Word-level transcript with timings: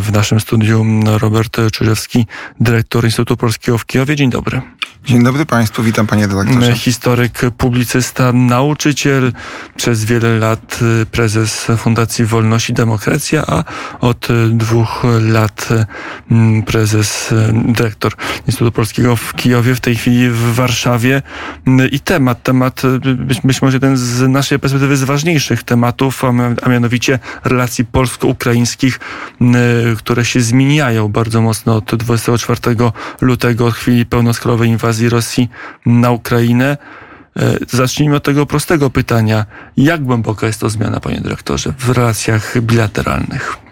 W 0.00 0.12
naszym 0.12 0.40
studiu 0.40 0.86
Robert 1.18 1.56
Czyżewski, 1.72 2.26
dyrektor 2.60 3.04
Instytutu 3.04 3.36
Polskiego 3.36 3.78
w 3.78 3.86
Kijowie. 3.86 4.16
Dzień 4.16 4.30
dobry. 4.30 4.62
Dzień 5.04 5.24
dobry 5.24 5.46
Państwu, 5.46 5.82
witam 5.82 6.06
Panie 6.06 6.26
redaktorze. 6.26 6.74
Historyk, 6.74 7.40
publicysta, 7.58 8.32
nauczyciel, 8.32 9.32
przez 9.76 10.04
wiele 10.04 10.38
lat 10.38 10.80
prezes 11.10 11.66
Fundacji 11.78 12.24
Wolność 12.24 12.70
i 12.70 12.72
Demokracja, 12.72 13.44
a 13.46 13.64
od 14.00 14.28
dwóch 14.50 15.02
lat 15.20 15.68
prezes, 16.66 17.34
dyrektor 17.52 18.12
Instytutu 18.46 18.72
Polskiego 18.72 19.16
w 19.16 19.34
Kijowie, 19.34 19.74
w 19.74 19.80
tej 19.80 19.96
chwili 19.96 20.30
w 20.30 20.54
Warszawie. 20.54 21.22
I 21.92 22.00
temat, 22.00 22.42
temat 22.42 22.82
być, 23.16 23.40
być 23.40 23.62
może 23.62 23.76
jeden 23.76 23.96
z 23.96 24.28
naszej 24.28 24.58
perspektywy 24.58 24.96
z 24.96 25.04
ważniejszych 25.04 25.62
tematów, 25.62 26.22
a 26.62 26.68
mianowicie 26.68 27.18
relacji 27.44 27.84
polsko-ukraińskich, 27.84 29.00
które 29.98 30.24
się 30.24 30.40
zmieniają 30.40 31.08
bardzo 31.08 31.42
mocno 31.42 31.76
od 31.76 31.94
24 31.94 32.60
lutego, 33.20 33.66
od 33.66 33.74
chwili 33.74 34.06
pełnoskalowej 34.06 34.68
inwazji 34.68 34.89
Rosji 35.08 35.48
na 35.86 36.10
Ukrainę. 36.10 36.76
E, 37.36 37.58
zacznijmy 37.68 38.16
od 38.16 38.24
tego 38.24 38.46
prostego 38.46 38.90
pytania. 38.90 39.46
Jak 39.76 40.04
głęboka 40.04 40.46
jest 40.46 40.60
to 40.60 40.70
zmiana, 40.70 41.00
panie 41.00 41.20
dyrektorze, 41.20 41.72
w 41.78 41.90
relacjach 41.90 42.60
bilateralnych? 42.60 43.69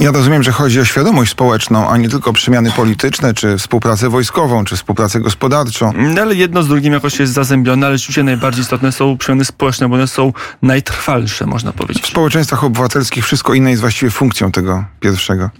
Ja 0.00 0.12
rozumiem, 0.12 0.42
że 0.42 0.52
chodzi 0.52 0.80
o 0.80 0.84
świadomość 0.84 1.30
społeczną, 1.30 1.88
a 1.88 1.96
nie 1.96 2.08
tylko 2.08 2.32
przemiany 2.32 2.70
polityczne, 2.70 3.34
czy 3.34 3.58
współpracę 3.58 4.08
wojskową, 4.08 4.64
czy 4.64 4.76
współpracę 4.76 5.20
gospodarczą. 5.20 5.92
No, 5.96 6.22
ale 6.22 6.34
jedno 6.34 6.62
z 6.62 6.68
drugim 6.68 6.92
jakoś 6.92 7.18
jest 7.18 7.32
zazębione, 7.32 7.86
ale 7.86 7.98
rzeczywiście 7.98 8.22
najbardziej 8.22 8.62
istotne 8.62 8.92
są 8.92 9.18
przemiany 9.18 9.44
społeczne, 9.44 9.88
bo 9.88 9.94
one 9.94 10.06
są 10.06 10.32
najtrwalsze, 10.62 11.46
można 11.46 11.72
powiedzieć. 11.72 12.04
W 12.04 12.06
społeczeństwach 12.06 12.64
obywatelskich 12.64 13.24
wszystko 13.24 13.54
inne 13.54 13.70
jest 13.70 13.80
właściwie 13.80 14.10
funkcją 14.10 14.52
tego 14.52 14.84
pierwszego. 15.00 15.50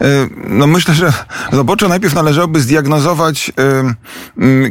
E, 0.00 0.06
no 0.48 0.66
myślę, 0.66 0.94
że 0.94 1.12
roboczo 1.52 1.88
najpierw 1.88 2.14
należałoby 2.14 2.60
zdiagnozować, 2.60 3.52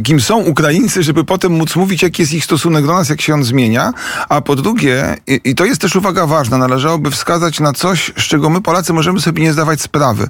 kim 0.04 0.22
są 0.22 0.38
Ukraińcy, 0.38 1.04
żeby 1.04 1.24
potem 1.24 1.52
móc 1.52 1.76
mówić, 1.76 2.04
jaki 2.04 2.22
jest 2.22 2.34
ich 2.34 2.46
stosunek 2.46 2.86
do 2.86 2.94
nas, 2.94 3.10
jak 3.10 3.22
się 3.22 3.34
on 3.34 3.44
zmienia. 3.44 3.94
A 4.30 4.42
po 4.42 4.56
drugie, 4.56 5.18
i 5.28 5.56
to 5.56 5.66
jest 5.66 5.82
też 5.82 5.96
uwaga 5.96 6.28
ważna, 6.28 6.58
należałoby 6.58 7.12
wskazać 7.12 7.60
na 7.60 7.74
coś, 7.74 8.12
z 8.18 8.24
czego 8.24 8.51
my 8.52 8.62
Polacy 8.62 8.94
możemy 8.94 9.22
sobie 9.22 9.44
nie 9.44 9.54
zdawać 9.54 9.82
sprawy. 9.82 10.28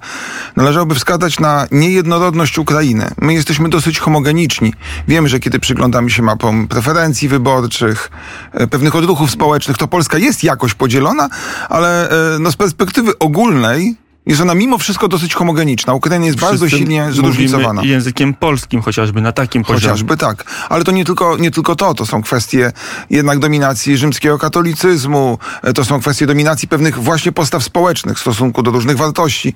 Należałoby 0.56 0.96
wskazać 0.96 1.40
na 1.40 1.68
niejednorodność 1.72 2.58
Ukrainy. 2.58 3.12
My 3.22 3.34
jesteśmy 3.34 3.70
dosyć 3.70 4.00
homogeniczni. 4.00 4.74
Wiemy, 5.08 5.30
że 5.30 5.40
kiedy 5.40 5.60
przyglądamy 5.60 6.10
się 6.10 6.22
mapom 6.24 6.68
preferencji 6.68 7.28
wyborczych, 7.28 8.12
e, 8.52 8.68
pewnych 8.68 8.96
odruchów 8.96 9.32
społecznych, 9.32 9.78
to 9.78 9.88
Polska 9.88 10.18
jest 10.18 10.44
jakoś 10.44 10.74
podzielona, 10.74 11.30
ale 11.70 12.10
e, 12.10 12.40
no, 12.40 12.52
z 12.52 12.56
perspektywy 12.56 13.20
ogólnej 13.20 13.96
jest 14.26 14.42
ona 14.42 14.56
mimo 14.56 14.78
wszystko 14.78 15.08
dosyć 15.08 15.34
homogeniczna. 15.34 15.94
Ukraina 15.94 16.26
jest 16.26 16.38
Wszyscy 16.38 16.52
bardzo 16.52 16.70
silnie 16.70 17.08
zróżnicowana. 17.12 17.84
językiem 17.84 18.34
polskim 18.34 18.82
chociażby, 18.82 19.22
na 19.22 19.32
takim 19.32 19.64
poziomie. 19.64 19.82
Chociażby 19.82 20.18
tak. 20.18 20.44
Ale 20.70 20.84
to 20.84 20.92
nie 20.92 21.06
tylko, 21.06 21.38
nie 21.38 21.52
tylko 21.52 21.76
to. 21.76 21.94
To 21.94 22.06
są 22.06 22.22
kwestie 22.22 22.72
jednak 23.10 23.40
dominacji 23.40 23.98
rzymskiego 23.98 24.38
katolicyzmu, 24.38 25.38
to 25.76 25.86
są 25.86 26.00
kwestie 26.00 26.28
dominacji 26.28 26.68
pewnych 26.68 27.00
właśnie 27.00 27.32
postaw 27.32 27.64
społecznych 27.64 28.18
w 28.18 28.22
stosunku 28.22 28.64
do 28.64 28.72
różnych 28.72 28.98
wartości. 28.98 29.54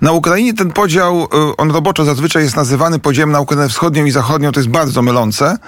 Na 0.00 0.12
Ukrainie 0.12 0.54
ten 0.54 0.70
podział, 0.72 1.22
e, 1.22 1.56
on 1.56 1.70
roboczo 1.70 2.04
zazwyczaj 2.04 2.42
jest 2.42 2.56
nazywany 2.56 2.98
podziałem 2.98 3.30
na 3.30 3.40
Ukrainę 3.40 3.68
wschodnią 3.68 4.04
i 4.04 4.10
zachodnią. 4.10 4.52
To 4.52 4.60
jest 4.60 4.70
bardzo 4.70 5.02
mylące. 5.02 5.58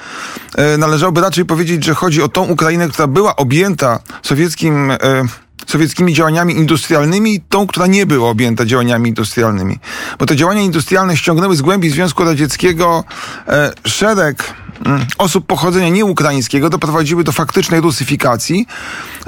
E, 0.57 0.79
należałoby 0.79 1.21
raczej 1.21 1.45
powiedzieć, 1.45 1.85
że 1.85 1.95
chodzi 1.95 2.23
o 2.23 2.29
tą 2.29 2.43
Ukrainę, 2.43 2.89
która 2.89 3.07
była 3.09 3.37
objęta 3.37 3.99
sowieckim 4.23 4.91
e, 4.91 4.99
sowieckimi 5.67 6.15
działaniami 6.15 6.55
industrialnymi, 6.55 7.41
tą, 7.49 7.67
która 7.67 7.87
nie 7.87 8.07
była 8.07 8.31
objęta 8.31 8.67
działaniami 8.67 9.09
industrialnymi. 9.09 9.79
Bo 10.19 10.27
te 10.27 10.37
działania 10.37 10.61
industrialne 10.61 11.17
ściągnęły 11.17 11.57
z 11.57 11.63
głębi 11.63 11.91
Związku 11.91 12.25
Radzieckiego 12.25 13.05
e, 13.49 13.73
szereg 13.85 14.55
mm, 14.87 15.07
osób 15.19 15.47
pochodzenia 15.47 15.89
nieukraińskiego, 15.89 16.71
doprowadziły 16.71 17.25
do 17.25 17.33
faktycznej 17.33 17.81
rusyfikacji 17.81 18.67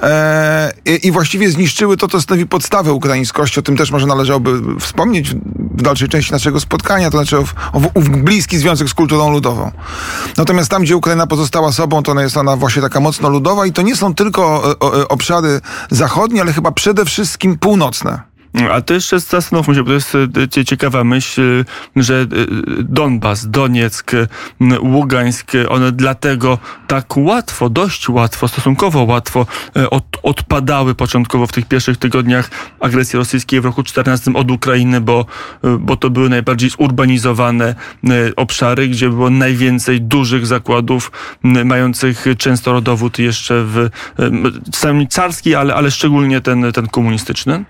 e, 0.03 0.73
i, 1.03 1.12
właściwie 1.12 1.51
zniszczyły 1.51 1.97
to, 1.97 2.09
co 2.09 2.21
stanowi 2.21 2.47
podstawę 2.47 2.93
ukraińskości. 2.93 3.61
O 3.61 3.62
tym 3.62 3.77
też 3.77 3.91
może 3.91 4.07
należałoby 4.07 4.81
wspomnieć 4.81 5.34
w 5.77 5.83
dalszej 5.83 6.09
części 6.09 6.33
naszego 6.33 6.61
spotkania, 6.61 7.11
to 7.11 7.19
znaczy 7.19 7.39
o, 7.39 7.45
o, 7.73 7.79
o 7.95 8.01
bliski 8.01 8.59
związek 8.59 8.89
z 8.89 8.95
kulturą 8.95 9.31
ludową. 9.31 9.71
Natomiast 10.37 10.71
tam, 10.71 10.83
gdzie 10.83 10.97
Ukraina 10.97 11.27
pozostała 11.27 11.73
sobą, 11.73 12.03
to 12.03 12.21
jest 12.21 12.37
ona 12.37 12.57
właśnie 12.57 12.83
taka 12.83 13.01
mocno 13.01 13.29
ludowa 13.29 13.67
i 13.67 13.73
to 13.73 13.83
nie 13.83 13.97
są 13.97 14.15
tylko 14.15 14.62
e, 14.71 15.01
e, 15.01 15.09
obszary 15.09 15.61
zachodnie, 15.91 16.41
ale 16.41 16.53
chyba 16.53 16.73
przede 16.73 17.05
wszystkim 17.05 17.59
północne. 17.59 18.35
A 18.71 18.81
to 18.81 18.94
jeszcze 18.94 19.21
zastanówmy 19.21 19.75
się, 19.75 19.83
bo 19.83 19.87
to 19.87 19.93
jest 19.93 20.17
e, 20.59 20.65
ciekawa 20.65 21.05
myśl, 21.05 21.65
że 21.97 22.15
e, 22.15 22.27
Donbas, 22.83 23.50
Donieck, 23.50 24.12
Ługańsk, 24.81 25.53
one 25.69 25.93
dlatego 25.93 26.59
tak 26.87 27.16
łatwo, 27.16 27.71
dość 27.71 28.09
łatwo, 28.09 28.49
stosunkowo 28.49 29.05
łatwo 29.05 29.47
e, 29.77 29.91
od, 29.91 30.05
odpadały 30.22 30.95
początkowo 30.95 31.47
w 31.47 31.53
tych 31.53 31.69
pierwszych 31.69 31.97
tygodniach 31.97 32.50
agresji 32.81 33.16
rosyjskiej 33.16 33.61
w 33.61 33.65
roku 33.65 33.83
14 33.83 34.33
od 34.34 34.50
Ukrainy, 34.50 35.00
bo, 35.00 35.27
bo 35.78 35.97
to 35.97 36.11
były 36.11 36.28
najbardziej 36.28 36.71
zurbanizowane 36.71 37.75
obszary, 38.37 38.89
gdzie 38.89 39.09
było 39.09 39.31
najwięcej 39.31 40.00
dużych 40.00 40.47
zakładów 40.47 41.12
mających 41.43 42.25
często 42.39 42.72
rodowód 42.72 43.19
jeszcze 43.19 43.65
w 43.65 43.91
samym 44.75 45.09
carski, 45.09 45.55
ale, 45.55 45.75
ale 45.75 45.91
szczególnie 45.91 46.41
ten, 46.41 46.72
ten 46.72 46.87
komunistyczny. 46.87 47.65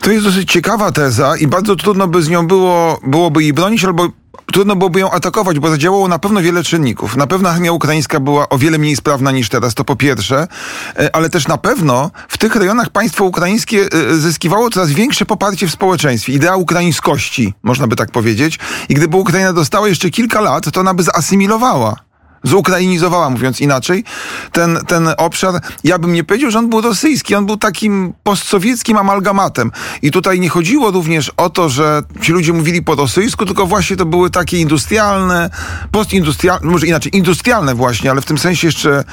To 0.00 0.10
jest 0.10 0.24
dosyć 0.24 0.52
ciekawa 0.52 0.92
teza 0.92 1.36
i 1.36 1.46
bardzo 1.46 1.76
trudno 1.76 2.08
by 2.08 2.22
z 2.22 2.28
nią 2.28 2.46
było, 2.46 3.00
byłoby 3.06 3.42
jej 3.42 3.52
bronić 3.52 3.84
albo 3.84 4.08
trudno 4.52 4.76
byłoby 4.76 5.00
ją 5.00 5.10
atakować, 5.10 5.58
bo 5.58 5.68
zadziałało 5.70 6.08
na 6.08 6.18
pewno 6.18 6.42
wiele 6.42 6.62
czynników. 6.62 7.16
Na 7.16 7.26
pewno 7.26 7.48
armia 7.50 7.72
ukraińska 7.72 8.20
była 8.20 8.48
o 8.48 8.58
wiele 8.58 8.78
mniej 8.78 8.96
sprawna 8.96 9.30
niż 9.30 9.48
teraz, 9.48 9.74
to 9.74 9.84
po 9.84 9.96
pierwsze, 9.96 10.48
e, 10.96 11.16
ale 11.16 11.30
też 11.30 11.48
na 11.48 11.58
pewno 11.58 12.10
w 12.28 12.38
tych 12.38 12.56
rejonach 12.56 12.90
państwo 12.90 13.24
ukraińskie 13.24 13.88
e, 13.92 14.14
zyskiwało 14.14 14.70
coraz 14.70 14.90
większe 14.90 15.24
poparcie 15.26 15.66
w 15.66 15.70
społeczeństwie. 15.70 16.32
Idea 16.32 16.56
ukraińskości, 16.56 17.54
można 17.62 17.86
by 17.86 17.96
tak 17.96 18.10
powiedzieć. 18.10 18.58
I 18.88 18.94
gdyby 18.94 19.16
Ukraina 19.16 19.52
dostała 19.52 19.88
jeszcze 19.88 20.10
kilka 20.10 20.40
lat, 20.40 20.70
to 20.72 20.80
ona 20.80 20.94
by 20.94 21.02
zasymilowała 21.02 22.03
zukrainizowała, 22.44 23.30
mówiąc 23.30 23.60
inaczej, 23.60 24.04
ten, 24.52 24.78
ten 24.86 25.08
obszar. 25.18 25.60
Ja 25.84 25.98
bym 25.98 26.12
nie 26.12 26.24
powiedział, 26.24 26.50
że 26.50 26.58
on 26.58 26.70
był 26.70 26.80
rosyjski, 26.80 27.34
on 27.34 27.46
był 27.46 27.56
takim 27.56 28.14
postsowieckim 28.22 28.96
amalgamatem. 28.96 29.72
I 30.02 30.10
tutaj 30.10 30.40
nie 30.40 30.48
chodziło 30.48 30.90
również 30.90 31.32
o 31.36 31.50
to, 31.50 31.68
że 31.68 32.02
ci 32.22 32.32
ludzie 32.32 32.52
mówili 32.52 32.82
po 32.82 32.94
rosyjsku, 32.94 33.46
tylko 33.46 33.66
właśnie 33.66 33.96
to 33.96 34.06
były 34.06 34.30
takie 34.30 34.58
industrialne, 34.58 35.50
postindustrialne, 35.92 36.70
może 36.70 36.86
inaczej, 36.86 37.16
industrialne 37.16 37.74
właśnie, 37.74 38.10
ale 38.10 38.20
w 38.20 38.24
tym 38.24 38.38
sensie 38.38 38.68
jeszcze 38.68 39.04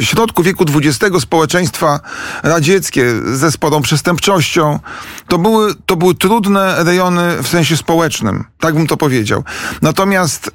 środku 0.00 0.42
wieku 0.42 0.64
XX 0.76 1.22
społeczeństwa 1.22 2.00
radzieckie 2.42 3.12
ze 3.24 3.52
sporą 3.52 3.82
przestępczością, 3.82 4.78
to 5.28 5.38
były, 5.38 5.74
to 5.86 5.96
były 5.96 6.14
trudne 6.14 6.84
rejony 6.84 7.42
w 7.42 7.48
sensie 7.48 7.76
społecznym. 7.76 8.44
Tak 8.60 8.74
bym 8.74 8.86
to 8.86 8.96
powiedział. 8.96 9.44
Natomiast 9.82 10.50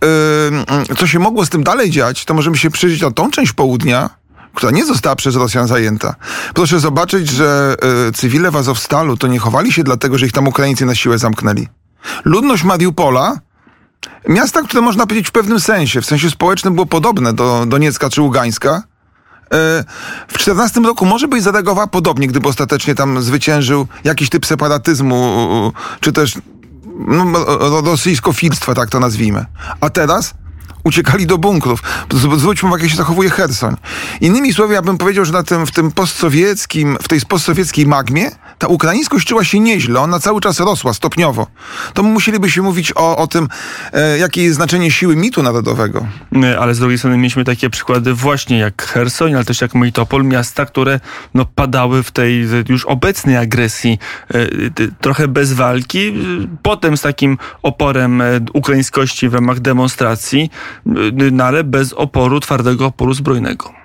yy, 0.90 0.96
co 0.96 1.08
się 1.08 1.20
mogło 1.20 1.46
z 1.46 1.50
tym 1.50 1.64
dalej 1.64 1.90
dziać, 1.90 2.26
to 2.26 2.34
możemy 2.34 2.58
się 2.58 2.70
przyjrzeć 2.70 3.02
na 3.02 3.12
tą 3.12 3.32
część 3.32 3.54
południa, 3.54 4.10
która 4.54 4.72
nie 4.72 4.86
została 4.86 5.16
przez 5.16 5.36
Rosjan 5.36 5.68
zajęta. 5.68 6.16
Proszę 6.54 6.80
zobaczyć, 6.80 7.30
że 7.30 7.76
y, 8.10 8.12
cywile 8.12 8.52
w 8.52 8.56
Azowstalu 8.56 9.18
to 9.18 9.28
nie 9.28 9.40
chowali 9.40 9.74
się 9.74 9.84
dlatego, 9.84 10.18
że 10.18 10.26
ich 10.26 10.32
tam 10.32 10.48
Ukraińcy 10.48 10.86
na 10.86 10.96
siłę 10.96 11.18
zamknęli. 11.18 11.68
Ludność 12.26 12.64
Mariupola 12.64 13.36
Miasta, 14.28 14.62
które 14.62 14.82
można 14.82 15.08
powiedzieć 15.08 15.28
w 15.28 15.32
pewnym 15.32 15.60
sensie, 15.60 16.02
w 16.02 16.06
sensie 16.06 16.30
społecznym 16.30 16.76
było 16.76 16.86
podobne 16.86 17.34
do 17.34 17.66
Doniecka 17.68 18.10
czy 18.10 18.22
Ługańska, 18.22 18.84
w 20.28 20.38
14 20.38 20.82
roku 20.82 21.06
może 21.06 21.28
byś 21.28 21.42
zareagowała 21.42 21.88
podobnie, 21.88 22.28
gdyby 22.28 22.48
ostatecznie 22.48 22.96
tam 22.96 23.22
zwyciężył 23.22 23.88
jakiś 24.04 24.30
typ 24.30 24.46
separatyzmu, 24.46 25.74
czy 26.00 26.12
też 26.12 26.38
no, 27.08 27.46
rosyjskofilstwa, 27.82 28.76
tak 28.76 28.90
to 28.90 29.00
nazwijmy. 29.00 29.46
A 29.82 29.90
teraz 29.90 30.34
uciekali 30.84 31.28
do 31.28 31.38
bunkrów. 31.38 31.84
Zwróćmy 32.38 32.70
uwagę, 32.70 32.84
jak 32.84 32.92
się 32.92 32.98
zachowuje 32.98 33.30
Hersoń. 33.30 33.76
Innymi 34.22 34.54
słowy, 34.54 34.74
ja 34.74 34.82
bym 34.82 34.98
powiedział, 34.98 35.26
że 35.26 35.34
na 35.34 35.44
tym, 35.44 35.66
w 35.66 35.72
tym 35.72 35.92
postsowieckim, 35.92 36.98
w 37.02 37.08
tej 37.08 37.22
postsowieckiej 37.22 37.88
magmie 37.88 38.32
ta 38.60 38.68
ukraińskość 38.68 39.28
czuła 39.28 39.44
się 39.44 39.60
nieźle, 39.60 40.00
ona 40.00 40.20
cały 40.20 40.42
czas 40.42 40.60
rosła 40.60 40.94
stopniowo. 40.94 41.48
To 41.94 42.04
musielibyśmy 42.04 42.64
mówić 42.64 42.94
o, 42.96 43.18
o 43.18 43.28
tym, 43.28 43.48
e, 43.94 44.18
jakie 44.18 44.44
jest 44.44 44.56
znaczenie 44.56 44.92
siły 44.92 45.16
mitu 45.16 45.44
narodowego. 45.44 46.06
E, 46.44 46.60
ale 46.60 46.76
z 46.76 46.80
drugiej 46.80 46.98
strony 46.98 47.18
mieliśmy 47.18 47.44
takie 47.44 47.70
przykłady 47.70 48.14
właśnie 48.14 48.60
jak 48.60 48.84
Hersoń, 48.84 49.36
ale 49.36 49.46
też 49.46 49.62
jak 49.62 49.76
Melitopol, 49.76 50.26
miasta, 50.26 50.66
które 50.66 51.00
no, 51.34 51.46
padały 51.46 52.04
w 52.04 52.12
tej 52.12 52.48
już 52.70 52.86
obecnej 52.86 53.38
agresji, 53.38 54.00
e, 54.34 54.48
trochę 55.02 55.28
bez 55.28 55.54
walki, 55.54 56.14
potem 56.64 56.98
z 56.98 57.02
takim 57.02 57.38
oporem 57.62 58.22
e, 58.22 58.26
ukraińskości 58.54 59.30
w 59.30 59.34
ramach 59.34 59.60
demonstracji, 59.60 60.50
no 61.32 61.44
ale 61.44 61.64
bez 61.64 61.94
oporu, 61.94 62.40
twardego 62.40 62.86
oporu 62.86 63.14
zbrojnego. 63.14 63.79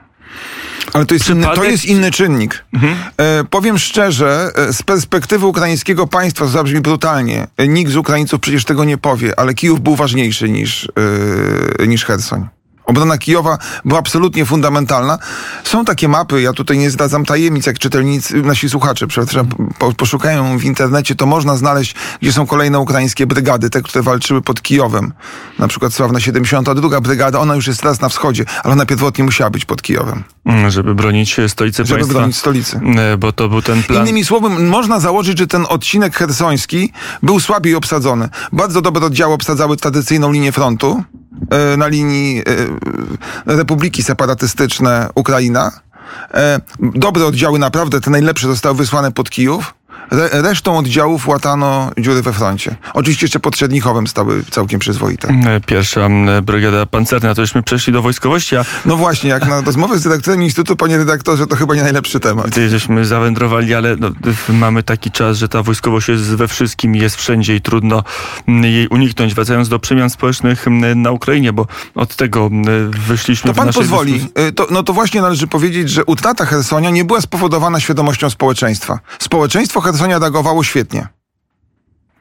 Ale 0.93 1.07
to 1.07 1.15
jest, 1.15 1.31
inny, 1.31 1.47
to 1.55 1.65
jest 1.65 1.85
inny 1.85 2.11
czynnik. 2.11 2.65
Mhm. 2.73 2.97
E, 3.17 3.45
powiem 3.45 3.79
szczerze, 3.79 4.51
e, 4.55 4.73
z 4.73 4.83
perspektywy 4.83 5.47
ukraińskiego 5.47 6.07
państwa, 6.07 6.45
to 6.45 6.51
zabrzmi 6.51 6.81
brutalnie, 6.81 7.47
e, 7.57 7.69
nikt 7.69 7.93
z 7.93 7.97
Ukraińców 7.97 8.41
przecież 8.41 8.65
tego 8.65 8.85
nie 8.85 8.99
powie, 8.99 9.39
ale 9.39 9.55
Kijów 9.55 9.81
był 9.81 9.97
ważniejszy 9.97 10.49
niż, 10.49 10.89
e, 11.79 11.87
niż 11.87 12.05
Hersoń. 12.05 12.49
Obrona 12.87 13.19
Kijowa 13.19 13.59
była 13.85 13.99
absolutnie 13.99 14.45
fundamentalna. 14.47 15.19
Są 15.65 15.85
takie 15.85 16.09
mapy, 16.09 16.43
ja 16.43 16.53
tutaj 16.53 16.79
nie 16.79 16.91
zdradzam 16.91 17.25
tajemnic, 17.25 17.67
jak 17.67 17.79
czytelnicy, 17.79 18.43
nasi 18.43 18.69
słuchacze, 18.69 19.07
przepraszam, 19.07 19.49
po, 19.79 19.93
poszukają 19.93 20.59
w 20.59 20.65
internecie, 20.65 21.15
to 21.15 21.27
można 21.27 21.57
znaleźć, 21.57 21.95
gdzie 22.23 22.33
są 22.33 22.47
kolejne 22.47 22.79
ukraińskie 22.79 23.27
brygady, 23.27 23.71
te, 23.71 23.83
które 23.83 24.03
walczyły 24.03 24.43
pod 24.43 24.63
Kijowem. 24.63 25.13
Na 25.59 25.69
przykład 25.69 25.95
sławna 25.95 26.21
72. 26.21 27.01
brygada, 27.01 27.39
ona 27.39 27.55
już 27.55 27.67
jest 27.67 27.81
teraz 27.81 28.01
na 28.01 28.09
wschodzie, 28.09 28.45
ale 28.63 28.73
ona 28.73 28.87
pierwotnie 28.87 29.25
musiała 29.25 29.51
być 29.51 29.65
pod 29.65 29.83
Kijowem. 29.83 30.25
Mm, 30.45 30.71
żeby 30.71 30.95
bronić 30.95 31.37
stolicy 31.49 31.85
Żeby 31.85 32.01
państwa. 32.01 32.19
bronić 32.19 32.37
stolicy. 32.37 32.81
E, 32.97 33.17
Bo 33.17 33.33
to 33.33 33.49
był 33.49 33.63
ten 33.63 33.83
plan. 33.83 34.03
Innymi 34.03 34.25
słowy, 34.25 34.49
można 34.51 35.01
założyć, 35.01 35.39
że 35.39 35.47
ten 35.47 35.67
odcinek 35.69 36.17
hersoński 36.17 36.93
był 37.23 37.41
słabiej 37.41 37.75
obsadzony. 37.75 38.29
Bardzo 38.53 38.83
dobre 38.83 39.07
oddziały 39.07 39.35
obsadzały 39.35 39.77
tradycyjną 39.77 40.33
linię 40.33 40.53
frontu 40.53 41.03
na 41.77 41.87
linii 41.89 42.39
e, 42.39 42.43
Republiki 43.57 44.03
Separatystyczne 44.03 45.09
Ukraina. 45.15 45.73
E, 46.35 46.61
Dobre 46.81 47.27
oddziały, 47.27 47.59
naprawdę 47.59 48.01
te 48.01 48.11
najlepsze 48.11 48.47
zostały 48.47 48.75
wysłane 48.75 49.13
pod 49.13 49.31
Kijów. 49.31 49.75
Re, 50.15 50.43
resztą 50.43 50.79
oddziałów 50.79 51.29
łatano 51.29 51.91
dziury 51.99 52.23
we 52.23 52.33
froncie. 52.33 52.77
Oczywiście 52.95 53.25
jeszcze 53.25 53.41
pod 53.41 53.57
Czernichowem 53.57 54.07
stały 54.07 54.45
całkiem 54.51 54.81
przyzwoite. 54.81 55.29
E, 55.29 55.61
Pierwsza 55.61 56.01
m, 56.01 56.29
brygada 56.43 56.87
pancerna, 56.87 57.35
to 57.35 57.43
żeśmy 57.43 57.63
przeszli 57.63 57.93
do 57.93 58.03
wojskowości, 58.03 58.57
a 58.57 58.65
No 58.85 58.97
właśnie, 58.97 59.31
jak 59.31 59.47
na 59.49 59.61
rozmowę 59.61 59.99
z 59.99 60.03
dyrektorem 60.03 60.43
Instytutu, 60.43 60.77
panie 60.77 60.99
redaktorze, 60.99 61.47
to 61.47 61.57
chyba 61.57 61.75
nie 61.75 61.83
najlepszy 61.83 62.21
temat. 62.21 62.47
Żeśmy 62.69 63.05
zawędrowali, 63.05 63.75
ale 63.75 63.97
no, 63.97 64.09
mamy 64.49 64.83
taki 64.83 65.11
czas, 65.11 65.37
że 65.39 65.49
ta 65.49 65.63
wojskowość 65.63 66.09
jest 66.09 66.23
we 66.23 66.49
wszystkim, 66.49 66.95
jest 66.95 67.17
wszędzie 67.17 67.57
i 67.57 67.61
trudno 67.61 68.03
mm, 68.49 68.65
jej 68.65 68.89
uniknąć. 68.89 69.35
Wracając 69.35 69.69
do 69.69 69.79
przemian 69.79 70.11
społecznych 70.11 70.67
mm, 70.69 71.03
na 71.03 71.11
Ukrainie, 71.11 71.53
bo 71.53 71.67
od 71.95 72.17
tego 72.17 72.47
mm, 72.47 72.91
wyszliśmy 72.91 73.51
To 73.51 73.57
pan 73.57 73.73
pozwoli. 73.73 74.13
dyskusji. 74.13 74.43
Y, 74.49 74.53
To, 74.53 74.67
no 74.71 74.83
to 74.83 74.93
właśnie 74.93 75.21
należy 75.23 75.47
powiedzieć, 75.47 75.91
że 75.91 76.05
utrata 76.05 76.45
Hersonia 76.47 76.91
nie 76.91 77.05
była 77.05 77.21
spowodowana 77.21 77.81
świadomością 77.81 78.31
społeczeństwa. 78.31 78.99
Społeczeństwo 79.19 79.81
Hersonia 79.81 80.04
reagowało 80.11 80.65
świetnie. 80.65 81.09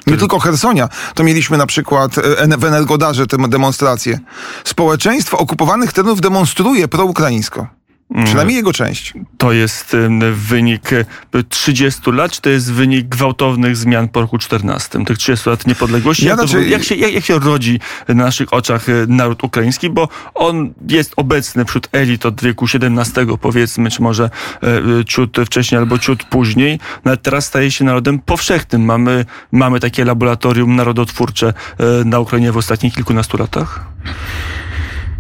Nie 0.08 0.18
tylko 0.18 0.40
Hersonia, 0.40 0.90
to 1.16 1.24
mieliśmy 1.24 1.58
na 1.58 1.66
przykład 1.66 2.18
e, 2.18 2.58
w 2.58 2.64
Energodarze 2.64 3.28
te 3.28 3.38
demonstracje. 3.48 4.20
Społeczeństwo 4.64 5.38
okupowanych 5.38 5.94
terenów 5.94 6.22
demonstruje 6.22 6.88
proukraińsko. 6.88 7.68
Mm. 8.12 8.26
Przynajmniej 8.26 8.56
jego 8.56 8.74
część. 8.74 9.14
To 9.38 9.52
jest 9.52 9.96
wynik 10.34 10.94
e, 10.94 11.06
30 11.50 12.12
lat, 12.12 12.32
czy 12.32 12.42
to 12.42 12.50
jest 12.50 12.72
wynik 12.72 13.08
gwałtownych 13.08 13.78
zmian 13.78 14.10
po 14.10 14.22
roku 14.22 14.38
14? 14.38 15.06
Tych 15.06 15.18
30 15.18 15.50
lat 15.50 15.68
niepodległości? 15.68 16.26
Ja 16.26 16.36
znaczy- 16.36 16.68
jak, 16.68 16.84
się, 16.84 16.96
jak, 16.96 17.14
jak 17.14 17.26
się 17.26 17.40
rodzi 17.40 17.80
na 18.08 18.14
naszych 18.14 18.54
oczach 18.54 18.90
e, 18.90 18.94
naród 19.08 19.44
ukraiński? 19.44 19.90
Bo 19.90 20.10
on 20.34 20.74
jest 20.90 21.14
obecny 21.18 21.66
wśród 21.66 21.90
elit 21.92 22.26
od 22.26 22.42
wieku 22.42 22.66
XVII, 22.66 23.38
powiedzmy, 23.42 23.92
czy 23.92 24.02
może 24.02 24.30
e, 24.64 24.68
e, 25.00 25.06
ciut 25.06 25.38
wcześniej 25.46 25.80
albo 25.80 26.00
ciut 26.00 26.24
później. 26.24 26.80
Nawet 27.04 27.22
teraz 27.22 27.46
staje 27.46 27.72
się 27.72 27.86
narodem 27.86 28.20
powszechnym. 28.20 28.86
Mamy, 28.86 29.26
mamy 29.52 29.80
takie 29.80 30.06
laboratorium 30.06 30.76
narodotwórcze 30.76 31.54
e, 31.78 32.06
na 32.06 32.20
Ukrainie 32.20 32.52
w 32.52 32.58
ostatnich 32.58 32.94
kilkunastu 32.94 33.38
latach? 33.38 33.86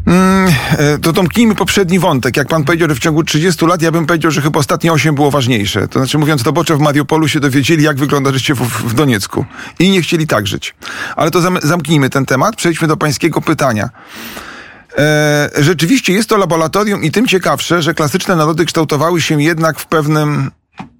Mm, 0.07 0.53
e, 0.77 0.97
to 0.97 1.13
domknijmy 1.13 1.55
poprzedni 1.55 1.99
wątek. 1.99 2.37
Jak 2.37 2.47
pan 2.47 2.63
powiedział, 2.63 2.89
że 2.89 2.95
w 2.95 2.99
ciągu 2.99 3.23
30 3.23 3.65
lat, 3.65 3.81
ja 3.81 3.91
bym 3.91 4.05
powiedział, 4.05 4.31
że 4.31 4.41
chyba 4.41 4.59
ostatnie 4.59 4.93
8 4.93 5.15
było 5.15 5.31
ważniejsze. 5.31 5.87
To 5.87 5.99
znaczy, 5.99 6.17
mówiąc 6.17 6.43
robocze, 6.43 6.75
w 6.75 6.79
Mariupolu 6.79 7.27
się 7.27 7.39
dowiedzieli, 7.39 7.83
jak 7.83 7.97
wygląda 7.97 8.31
życie 8.31 8.55
w, 8.55 8.59
w 8.59 8.93
Doniecku. 8.93 9.45
I 9.79 9.89
nie 9.89 10.01
chcieli 10.01 10.27
tak 10.27 10.47
żyć. 10.47 10.75
Ale 11.15 11.31
to 11.31 11.41
zam, 11.41 11.57
zamknijmy 11.63 12.09
ten 12.09 12.25
temat. 12.25 12.55
Przejdźmy 12.55 12.87
do 12.87 12.97
pańskiego 12.97 13.41
pytania. 13.41 13.89
E, 14.97 15.49
rzeczywiście 15.59 16.13
jest 16.13 16.29
to 16.29 16.37
laboratorium 16.37 17.03
i 17.03 17.11
tym 17.11 17.27
ciekawsze, 17.27 17.81
że 17.81 17.93
klasyczne 17.93 18.35
narody 18.35 18.65
kształtowały 18.65 19.21
się 19.21 19.43
jednak 19.43 19.79
w 19.79 19.85
pewnym 19.85 20.51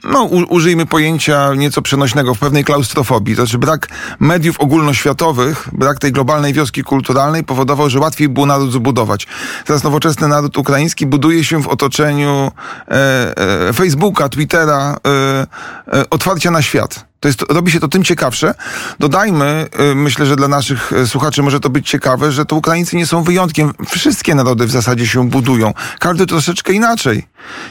no, 0.04 0.24
użyjmy 0.50 0.86
pojęcia 0.86 1.54
nieco 1.54 1.82
przenośnego, 1.82 2.36
w 2.36 2.40
pewnej 2.40 2.64
klaustrofobii. 2.64 3.36
To 3.36 3.42
znaczy 3.42 3.58
brak 3.58 3.88
mediów 4.20 4.60
ogólnoświatowych, 4.60 5.70
brak 5.74 6.00
tej 6.00 6.12
globalnej 6.12 6.54
wioski 6.54 6.84
kulturalnej 6.84 7.44
powodował, 7.44 7.90
że 7.90 8.00
łatwiej 8.00 8.30
było 8.30 8.46
naród 8.46 8.72
zbudować. 8.72 9.28
Teraz 9.66 9.84
nowoczesny 9.84 10.28
naród 10.28 10.58
ukraiński 10.58 11.06
buduje 11.06 11.44
się 11.44 11.62
w 11.62 11.68
otoczeniu 11.68 12.52
e, 12.88 13.68
e, 13.70 13.74
Facebooka, 13.74 14.30
Twittera, 14.30 14.98
e, 15.08 16.00
e, 16.00 16.10
otwarcia 16.10 16.52
na 16.52 16.62
świat. 16.62 17.13
To 17.24 17.28
jest, 17.28 17.46
robi 17.50 17.72
się 17.72 17.80
to 17.80 17.88
tym 17.88 18.04
ciekawsze. 18.04 18.54
Dodajmy, 19.00 19.68
y, 19.92 19.96
myślę, 19.96 20.26
że 20.26 20.36
dla 20.36 20.48
naszych 20.48 20.94
y, 20.94 21.08
słuchaczy 21.08 21.44
może 21.44 21.60
to 21.60 21.70
być 21.70 21.90
ciekawe, 21.90 22.32
że 22.32 22.46
to 22.46 22.56
Ukraińcy 22.56 22.96
nie 22.96 23.06
są 23.06 23.24
wyjątkiem. 23.24 23.74
Wszystkie 23.88 24.36
narody 24.36 24.66
w 24.66 24.72
zasadzie 24.72 25.08
się 25.08 25.30
budują. 25.30 25.74
Każdy 26.00 26.26
troszeczkę 26.26 26.74
inaczej. 26.74 27.28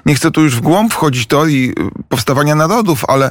Nie 0.06 0.14
chcę 0.14 0.31
tu 0.31 0.43
już 0.43 0.56
w 0.56 0.60
głąb 0.60 0.93
wchodzić 0.93 1.26
teorii 1.26 1.70
y, 1.70 1.75
powstawania 2.08 2.54
narodów, 2.54 3.04
ale 3.08 3.31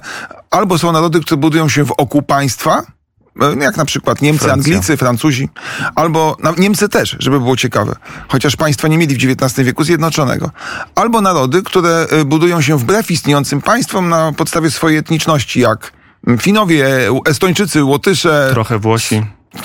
albo 0.52 0.78
są 0.78 0.92
narody, 0.92 1.22
które 1.22 1.38
budują 1.38 1.70
się 1.70 1.84
wokół 1.84 2.22
państwa, 2.22 2.82
y, 2.82 3.60
jak 3.60 3.78
na 3.78 3.86
przykład 3.86 4.22
Niemcy, 4.22 4.46
Francja. 4.46 4.74
Anglicy, 4.74 4.98
Francuzi, 4.98 5.50
albo 5.96 6.38
Niemcy 6.58 6.90
też, 6.90 7.16
żeby 7.20 7.40
było 7.40 7.58
ciekawe, 7.58 7.96
chociaż 8.28 8.56
państwa 8.56 8.88
nie 8.88 8.98
mieli 8.98 9.16
w 9.16 9.42
XIX 9.42 9.66
wieku 9.66 9.84
zjednoczonego. 9.84 10.52
Albo 10.96 11.22
narody, 11.22 11.64
które 11.64 12.08
budują 12.26 12.62
się 12.62 12.78
wbrew 12.78 13.12
istniejącym 13.12 13.62
państwom 13.62 14.10
na 14.10 14.32
podstawie 14.32 14.72
swojej 14.72 14.98
etniczności, 14.98 15.60
jak 15.60 16.01
Finowie, 16.40 16.86
Estończycy, 17.26 17.84
Łotysze, 17.84 18.50
Trochę 18.54 18.80
Włosi. 18.80 19.22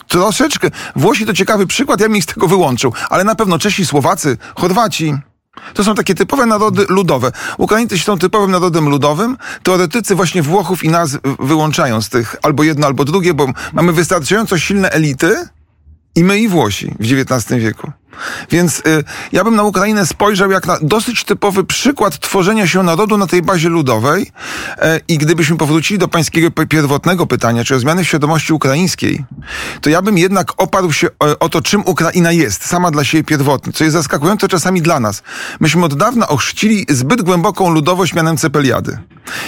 troszeczkę. 0.08 0.70
Włosi 0.96 1.26
to 1.26 1.32
ciekawy 1.32 1.66
przykład, 1.66 2.00
ja 2.00 2.08
bym 2.08 2.16
ich 2.16 2.24
z 2.24 2.26
tego 2.26 2.46
wyłączył, 2.46 2.92
ale 3.10 3.24
na 3.24 3.34
pewno 3.34 3.58
Czesi, 3.58 3.86
Słowacy, 3.86 4.36
Chorwaci. 4.56 5.14
To 5.74 5.84
są 5.84 5.94
takie 5.94 6.14
typowe 6.14 6.46
narody 6.46 6.86
ludowe. 6.88 7.32
Ukraińcy 7.58 7.98
są 7.98 8.18
typowym 8.18 8.50
narodem 8.50 8.88
ludowym. 8.88 9.36
Teoretycy 9.62 10.14
właśnie 10.14 10.42
Włochów 10.42 10.84
i 10.84 10.88
nas 10.88 11.18
wyłączają 11.38 12.02
z 12.02 12.08
tych 12.08 12.36
albo 12.42 12.62
jedno, 12.62 12.86
albo 12.86 13.04
drugie, 13.04 13.34
bo 13.34 13.46
mamy 13.72 13.92
wystarczająco 13.92 14.58
silne 14.58 14.90
elity 14.90 15.48
i 16.14 16.24
my 16.24 16.38
i 16.38 16.48
Włosi 16.48 16.94
w 17.00 17.12
XIX 17.12 17.62
wieku. 17.62 17.92
Więc 18.50 18.78
y, 18.78 19.04
ja 19.32 19.44
bym 19.44 19.56
na 19.56 19.62
Ukrainę 19.62 20.06
spojrzał 20.06 20.50
jak 20.50 20.66
na 20.66 20.78
dosyć 20.82 21.24
typowy 21.24 21.64
przykład 21.64 22.18
tworzenia 22.18 22.66
się 22.66 22.82
narodu 22.82 23.16
na 23.16 23.26
tej 23.26 23.42
bazie 23.42 23.68
ludowej. 23.68 24.32
E, 24.78 25.00
I 25.08 25.18
gdybyśmy 25.18 25.56
powrócili 25.56 25.98
do 25.98 26.08
pańskiego 26.08 26.50
pierwotnego 26.50 27.26
pytania, 27.26 27.64
czy 27.64 27.74
o 27.74 27.78
zmiany 27.78 28.04
w 28.04 28.08
świadomości 28.08 28.52
ukraińskiej, 28.52 29.24
to 29.80 29.90
ja 29.90 30.02
bym 30.02 30.18
jednak 30.18 30.52
oparł 30.56 30.92
się 30.92 31.08
o, 31.18 31.38
o 31.38 31.48
to, 31.48 31.62
czym 31.62 31.82
Ukraina 31.86 32.32
jest, 32.32 32.66
sama 32.66 32.90
dla 32.90 33.04
siebie 33.04 33.24
pierwotnie, 33.24 33.72
co 33.72 33.84
jest 33.84 33.94
zaskakujące 33.94 34.48
czasami 34.48 34.82
dla 34.82 35.00
nas. 35.00 35.22
Myśmy 35.60 35.84
od 35.84 35.94
dawna 35.94 36.28
ochrzcili 36.28 36.86
zbyt 36.88 37.22
głęboką 37.22 37.70
ludowość 37.70 38.14
mianem 38.14 38.36
Cepeliady. 38.36 38.98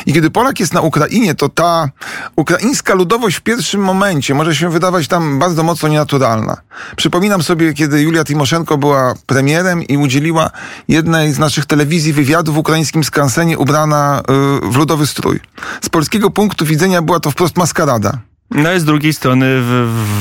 I 0.06 0.12
kiedy 0.12 0.30
Polak 0.30 0.60
jest 0.60 0.74
na 0.74 0.80
Ukrainie, 0.80 1.34
to 1.34 1.48
ta 1.48 1.88
ukraińska 2.36 2.94
ludowość 2.94 3.36
w 3.36 3.40
pierwszym 3.40 3.80
momencie 3.80 4.34
może 4.34 4.54
się 4.54 4.70
wydawać 4.70 5.08
tam 5.08 5.38
bardzo 5.38 5.62
mocno 5.62 5.88
nienaturalna. 5.88 6.56
Przypominam 6.96 7.42
sobie, 7.42 7.74
kiedy 7.74 8.02
Julia 8.02 8.24
Timoszenko 8.48 8.78
była 8.78 9.14
premierem 9.26 9.82
i 9.82 9.96
udzieliła 9.96 10.50
jednej 10.88 11.32
z 11.32 11.38
naszych 11.38 11.66
telewizji 11.66 12.12
wywiadu 12.12 12.52
w 12.52 12.58
ukraińskim 12.58 13.04
skansenie 13.04 13.58
ubrana 13.58 14.22
y, 14.66 14.70
w 14.70 14.76
ludowy 14.76 15.06
strój. 15.06 15.40
Z 15.80 15.88
polskiego 15.88 16.30
punktu 16.30 16.64
widzenia 16.64 17.02
była 17.02 17.20
to 17.20 17.30
wprost 17.30 17.56
maskarada. 17.56 18.18
No 18.50 18.74
i 18.74 18.80
z 18.80 18.84
drugiej 18.84 19.12
strony 19.12 19.62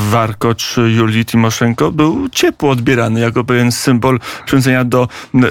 warkocz 0.10 0.76
Julii 0.78 1.26
Timoszenko 1.26 1.92
był 1.92 2.30
ciepło 2.30 2.70
odbierany 2.70 3.20
jako 3.20 3.44
pewien 3.44 3.72
symbol 3.72 4.20
przywiązania 4.46 4.84
do, 4.84 5.08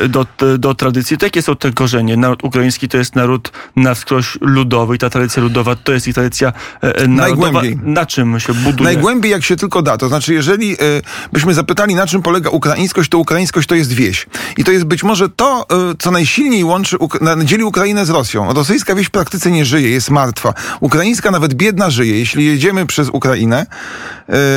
do, 0.09 0.27
do 0.59 0.75
tradycji. 0.75 1.19
To 1.19 1.27
jakie 1.27 1.43
są 1.43 1.57
te 1.57 1.73
korzenie? 1.73 2.17
Naród 2.17 2.45
ukraiński 2.45 2.89
to 2.89 2.99
jest 2.99 3.17
naród 3.17 3.53
na 3.77 3.95
wskroś 3.95 4.39
ludowy 4.41 4.95
i 4.95 4.99
ta 4.99 5.11
tradycja 5.11 5.43
ludowa 5.43 5.77
to 5.77 5.93
jest 5.93 6.09
ich 6.09 6.15
tradycja 6.15 6.53
e, 6.83 6.97
e, 6.97 7.09
narodowa. 7.09 7.53
Najgłębiej. 7.53 7.79
Na 7.95 8.07
czym 8.07 8.41
się 8.41 8.55
buduje? 8.55 8.85
Najgłębiej 8.85 9.33
jak 9.33 9.45
się 9.45 9.57
tylko 9.57 9.83
da. 9.83 9.97
To 9.97 10.09
znaczy, 10.09 10.35
jeżeli 10.35 10.73
y, 10.73 11.03
byśmy 11.33 11.55
zapytali, 11.55 11.95
na 11.95 12.07
czym 12.07 12.23
polega 12.23 12.51
ukraińskość, 12.51 13.11
to 13.11 13.19
ukraińskość 13.19 13.69
to 13.69 13.75
jest 13.75 13.93
wieś. 13.93 14.27
I 14.57 14.65
to 14.65 14.73
jest 14.73 14.85
być 14.85 15.03
może 15.03 15.29
to, 15.29 15.67
co 15.99 16.11
najsilniej 16.11 16.65
łączy, 16.65 16.97
dzieli 17.45 17.65
Ukrainę 17.65 18.07
z 18.07 18.11
Rosją. 18.11 18.53
Rosyjska 18.53 18.95
wieś 18.95 19.07
w 19.07 19.11
praktyce 19.11 19.51
nie 19.51 19.65
żyje, 19.65 19.91
jest 19.91 20.11
martwa. 20.11 20.55
Ukraińska 20.81 21.31
nawet 21.31 21.55
biedna 21.55 21.91
żyje. 21.91 22.19
Jeśli 22.19 22.59
jedziemy 22.67 22.87
przez 22.87 23.09
Ukrainę, 23.09 23.67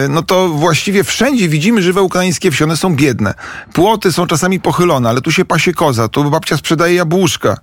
y, 0.06 0.10
no 0.10 0.22
to 0.22 0.50
właściwie 0.50 1.04
wszędzie 1.04 1.50
widzimy 1.50 1.82
żywe 1.82 2.02
ukraińskie 2.02 2.52
wsi. 2.52 2.64
One 2.64 2.78
są 2.78 2.96
biedne. 2.96 3.34
Płoty 3.74 4.12
są 4.12 4.28
czasami 4.28 4.60
pochylone, 4.60 5.10
ale 5.10 5.22
tu 5.22 5.32
się 5.32 5.46
pasie 5.46 5.74
koza, 5.74 6.08
tu 6.08 6.30
babcia 6.30 6.58
sprzedaje 6.58 6.96
jabłuszka. 6.96 7.58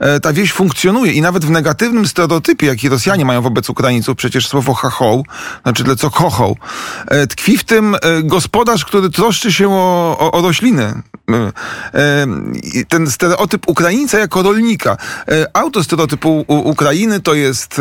E, 0.00 0.20
ta 0.20 0.32
wieś 0.32 0.52
funkcjonuje 0.52 1.12
i 1.12 1.20
nawet 1.20 1.44
w 1.44 1.50
negatywnym 1.50 2.06
stereotypie, 2.06 2.66
jaki 2.66 2.88
Rosjanie 2.88 3.24
mają 3.24 3.42
wobec 3.42 3.70
Ukraińców, 3.70 4.16
przecież 4.16 4.48
słowo 4.48 4.74
chachoł, 4.74 5.26
znaczy 5.62 5.84
tyle 5.84 5.96
co 5.96 6.10
kochoł, 6.10 6.56
e, 7.06 7.26
tkwi 7.26 7.58
w 7.58 7.64
tym 7.64 7.94
e, 7.94 8.22
gospodarz, 8.22 8.84
który 8.84 9.10
troszczy 9.10 9.52
się 9.52 9.70
o, 9.70 10.16
o, 10.18 10.32
o 10.32 10.42
rośliny. 10.42 11.02
Ten 12.88 13.10
stereotyp 13.10 13.68
Ukraińca 13.68 14.18
jako 14.18 14.42
rolnika. 14.42 14.96
Autostereotypu 15.54 16.44
Ukrainy 16.48 17.20
to 17.20 17.34
jest 17.34 17.80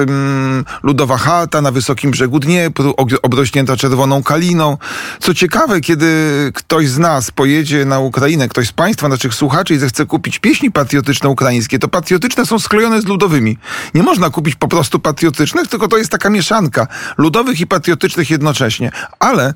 ludowa 0.83 1.17
chata 1.17 1.61
na 1.61 1.71
wysokim 1.71 2.11
brzegu 2.11 2.39
Dniepru, 2.39 2.93
obrośnięta 3.21 3.77
czerwoną 3.77 4.23
kaliną. 4.23 4.77
Co 5.19 5.33
ciekawe, 5.33 5.81
kiedy 5.81 6.07
ktoś 6.55 6.89
z 6.89 6.97
nas 6.97 7.31
pojedzie 7.31 7.85
na 7.85 7.99
Ukrainę, 7.99 8.49
ktoś 8.49 8.67
z 8.67 8.71
Państwa, 8.71 9.07
naszych 9.07 9.33
słuchaczy 9.33 9.73
i 9.73 9.77
zechce 9.77 10.05
kupić 10.05 10.39
pieśni 10.39 10.71
patriotyczne 10.71 11.29
ukraińskie, 11.29 11.79
to 11.79 11.87
patriotyczne 11.87 12.45
są 12.45 12.59
sklejone 12.59 13.01
z 13.01 13.05
ludowymi. 13.05 13.57
Nie 13.93 14.03
można 14.03 14.29
kupić 14.29 14.55
po 14.55 14.67
prostu 14.67 14.99
patriotycznych, 14.99 15.67
tylko 15.67 15.87
to 15.87 15.97
jest 15.97 16.11
taka 16.11 16.29
mieszanka 16.29 16.87
ludowych 17.17 17.59
i 17.59 17.67
patriotycznych 17.67 18.29
jednocześnie. 18.29 18.91
Ale 19.19 19.53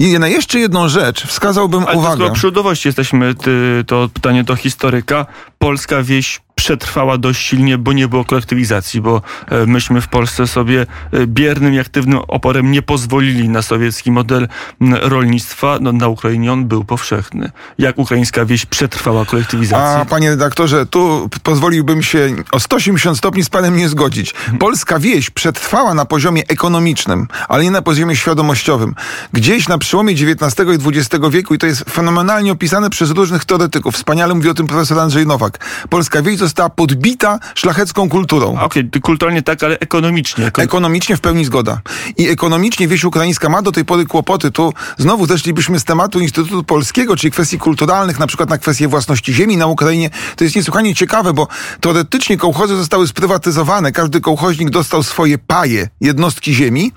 i 0.00 0.18
na 0.18 0.28
jeszcze 0.28 0.58
jedną 0.58 0.88
rzecz 0.88 1.26
wskazałbym 1.26 1.84
Ale 1.86 1.96
uwagę. 1.98 2.24
Ale 2.24 2.32
przy 2.32 2.48
jesteśmy, 2.84 3.34
ty, 3.34 3.84
to 3.86 4.08
pytanie 4.14 4.44
do 4.44 4.56
historyka. 4.56 5.26
Polska 5.58 6.02
wieś 6.02 6.40
przetrwała 6.60 7.18
dość 7.18 7.46
silnie, 7.46 7.78
bo 7.78 7.92
nie 7.92 8.08
było 8.08 8.24
kolektywizacji, 8.24 9.00
bo 9.00 9.22
e, 9.48 9.66
myśmy 9.66 10.00
w 10.00 10.08
Polsce 10.08 10.46
sobie 10.46 10.86
e, 11.12 11.26
biernym 11.26 11.74
i 11.74 11.78
aktywnym 11.78 12.18
oporem 12.18 12.70
nie 12.70 12.82
pozwolili 12.82 13.48
na 13.48 13.62
sowiecki 13.62 14.10
model 14.10 14.48
rolnictwa. 14.80 15.78
No, 15.80 15.92
na 15.92 16.08
Ukrainie 16.08 16.52
on 16.52 16.64
był 16.64 16.84
powszechny. 16.84 17.50
Jak 17.78 17.98
ukraińska 17.98 18.44
wieś 18.44 18.66
przetrwała 18.66 19.24
kolektywizację? 19.24 20.00
A 20.00 20.04
panie 20.04 20.30
redaktorze, 20.30 20.86
tu 20.86 21.28
pozwoliłbym 21.42 22.02
się 22.02 22.28
o 22.52 22.60
180 22.60 23.18
stopni 23.18 23.44
z 23.44 23.48
panem 23.48 23.76
nie 23.76 23.88
zgodzić. 23.88 24.34
Polska 24.58 24.98
wieś 24.98 25.30
przetrwała 25.30 25.94
na 25.94 26.04
poziomie 26.04 26.42
ekonomicznym, 26.48 27.28
ale 27.48 27.64
nie 27.64 27.70
na 27.70 27.82
poziomie 27.82 28.16
świadomościowym. 28.16 28.94
Gdzieś 29.32 29.68
na 29.68 29.78
przełomie 29.78 30.12
XIX 30.12 30.68
i 30.68 30.98
XX 30.98 31.24
wieku, 31.30 31.54
i 31.54 31.58
to 31.58 31.66
jest 31.66 31.84
fenomenalnie 31.90 32.52
opisane 32.52 32.90
przez 32.90 33.10
różnych 33.10 33.44
teoretyków, 33.44 33.94
wspaniale 33.94 34.34
mówi 34.34 34.48
o 34.48 34.54
tym 34.54 34.66
profesor 34.66 34.98
Andrzej 34.98 35.26
Nowak, 35.26 35.58
polska 35.88 36.22
wieś 36.22 36.38
została 36.50 36.70
podbita 36.70 37.38
szlachecką 37.54 38.08
kulturą. 38.08 38.58
Okej, 38.60 38.86
okay, 38.88 39.00
kulturalnie 39.00 39.42
tak, 39.42 39.62
ale 39.62 39.78
ekonomicznie. 39.78 40.46
Ekon... 40.46 40.64
Ekonomicznie 40.64 41.16
w 41.16 41.20
pełni 41.20 41.44
zgoda. 41.44 41.80
I 42.16 42.28
ekonomicznie 42.28 42.88
wieś 42.88 43.04
ukraińska 43.04 43.48
ma 43.48 43.62
do 43.62 43.72
tej 43.72 43.84
pory 43.84 44.06
kłopoty. 44.06 44.50
Tu 44.50 44.72
znowu 44.98 45.26
zeszlibyśmy 45.26 45.80
z 45.80 45.84
tematu 45.84 46.20
Instytutu 46.20 46.64
Polskiego, 46.64 47.16
czyli 47.16 47.30
kwestii 47.30 47.58
kulturalnych, 47.58 48.18
na 48.18 48.26
przykład 48.26 48.50
na 48.50 48.58
kwestię 48.58 48.88
własności 48.88 49.32
ziemi 49.34 49.56
na 49.56 49.66
Ukrainie. 49.66 50.10
To 50.36 50.44
jest 50.44 50.56
niesłychanie 50.56 50.94
ciekawe, 50.94 51.32
bo 51.32 51.48
teoretycznie 51.80 52.36
kołchozy 52.36 52.76
zostały 52.76 53.08
sprywatyzowane. 53.08 53.92
Każdy 53.92 54.20
kołchoźnik 54.20 54.70
dostał 54.70 55.02
swoje 55.02 55.38
paje, 55.38 55.88
jednostki 56.00 56.54
ziemi, 56.54 56.92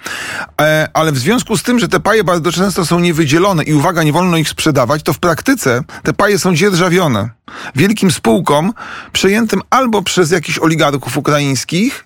e, 0.62 0.88
ale 0.94 1.12
w 1.12 1.18
związku 1.18 1.58
z 1.58 1.64
tym, 1.64 1.80
że 1.80 1.88
te 1.88 2.00
paje 2.00 2.24
bardzo 2.24 2.52
często 2.52 2.86
są 2.86 3.00
niewydzielone 3.00 3.64
i 3.64 3.74
uwaga, 3.74 4.04
nie 4.04 4.14
wolno 4.14 4.38
ich 4.38 4.50
sprzedawać, 4.50 5.04
to 5.04 5.14
w 5.14 5.20
praktyce 5.20 5.84
te 6.04 6.14
paje 6.14 6.40
są 6.40 6.56
dzierżawione 6.56 7.43
wielkim 7.76 8.12
spółkom 8.12 8.74
przejętym 9.14 9.62
albo 9.70 10.02
przez 10.02 10.32
jakichś 10.32 10.60
oligarchów 10.60 11.18
ukraińskich, 11.18 12.06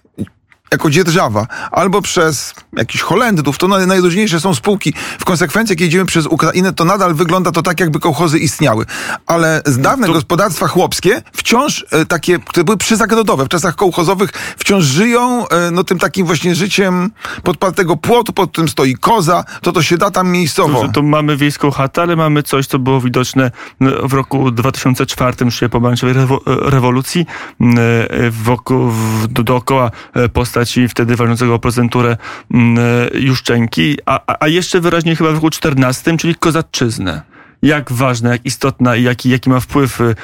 jako 0.72 0.90
dzierżawa, 0.90 1.48
albo 1.72 2.02
przez 2.02 2.54
jakichś 2.78 3.04
Holendrów, 3.04 3.58
to 3.58 3.68
najróżniejsze 3.68 4.40
są 4.40 4.56
spółki. 4.56 4.94
W 5.20 5.26
konsekwencji, 5.26 5.74
jak 5.74 5.82
jedziemy 5.82 6.06
przez 6.06 6.26
Ukrainę, 6.26 6.74
to 6.74 6.86
nadal 6.86 7.14
wygląda 7.16 7.52
to 7.52 7.62
tak, 7.62 7.80
jakby 7.80 8.00
kołchozy 8.00 8.40
istniały. 8.40 8.86
Ale 9.28 9.62
z 9.66 9.78
dawne 9.78 10.08
to... 10.08 10.14
gospodarstwa 10.14 10.68
chłopskie 10.68 11.22
wciąż 11.34 11.86
e, 11.92 12.06
takie, 12.06 12.40
które 12.40 12.64
były 12.64 12.78
przyzagrodowe, 12.78 13.46
w 13.46 13.50
czasach 13.50 13.76
kołchozowych, 13.76 14.30
wciąż 14.58 14.86
żyją 14.86 15.48
e, 15.48 15.72
no 15.72 15.84
tym 15.84 16.00
takim 16.00 16.26
właśnie 16.26 16.56
życiem 16.56 17.12
podpartego 17.44 17.98
płotu, 17.98 18.34
pod 18.34 18.52
którym 18.52 18.70
stoi 18.70 18.96
koza, 18.96 19.44
to 19.62 19.72
to 19.72 19.82
się 19.82 19.98
da 19.98 20.12
tam 20.12 20.30
miejscowo. 20.30 20.82
To, 20.82 20.92
to 20.92 21.02
mamy 21.02 21.38
wiejską 21.38 21.72
chatę, 21.72 22.02
ale 22.02 22.16
mamy 22.16 22.44
coś, 22.44 22.68
co 22.68 22.80
było 22.80 23.02
widoczne 23.02 23.52
no, 23.80 23.92
w 24.08 24.14
roku 24.14 24.52
2004, 24.52 25.46
już 25.46 25.60
pomarańczowej 25.72 26.16
rewolucji, 26.46 27.26
e, 27.62 28.32
wokół, 28.32 28.92
dookoła 29.30 29.92
postaci 30.34 30.57
postaci 30.58 30.88
wtedy 30.88 31.16
walczącego 31.16 31.60
prezenturę 31.60 32.18
mm, 32.54 32.78
e, 33.14 33.20
Juszczenki, 33.20 33.98
a, 34.06 34.36
a 34.40 34.48
jeszcze 34.48 34.82
wyraźniej 34.82 35.16
chyba 35.16 35.32
w 35.32 35.34
roku 35.34 35.50
14, 35.50 36.18
czyli 36.18 36.36
Kozaczyznę 36.36 37.22
jak 37.62 37.92
ważna, 37.92 38.30
jak 38.30 38.46
istotna 38.46 38.96
i 38.96 39.04
jaki, 39.04 39.30
jaki 39.30 39.50
ma 39.50 39.60
wpływ 39.60 40.02
y, 40.02 40.16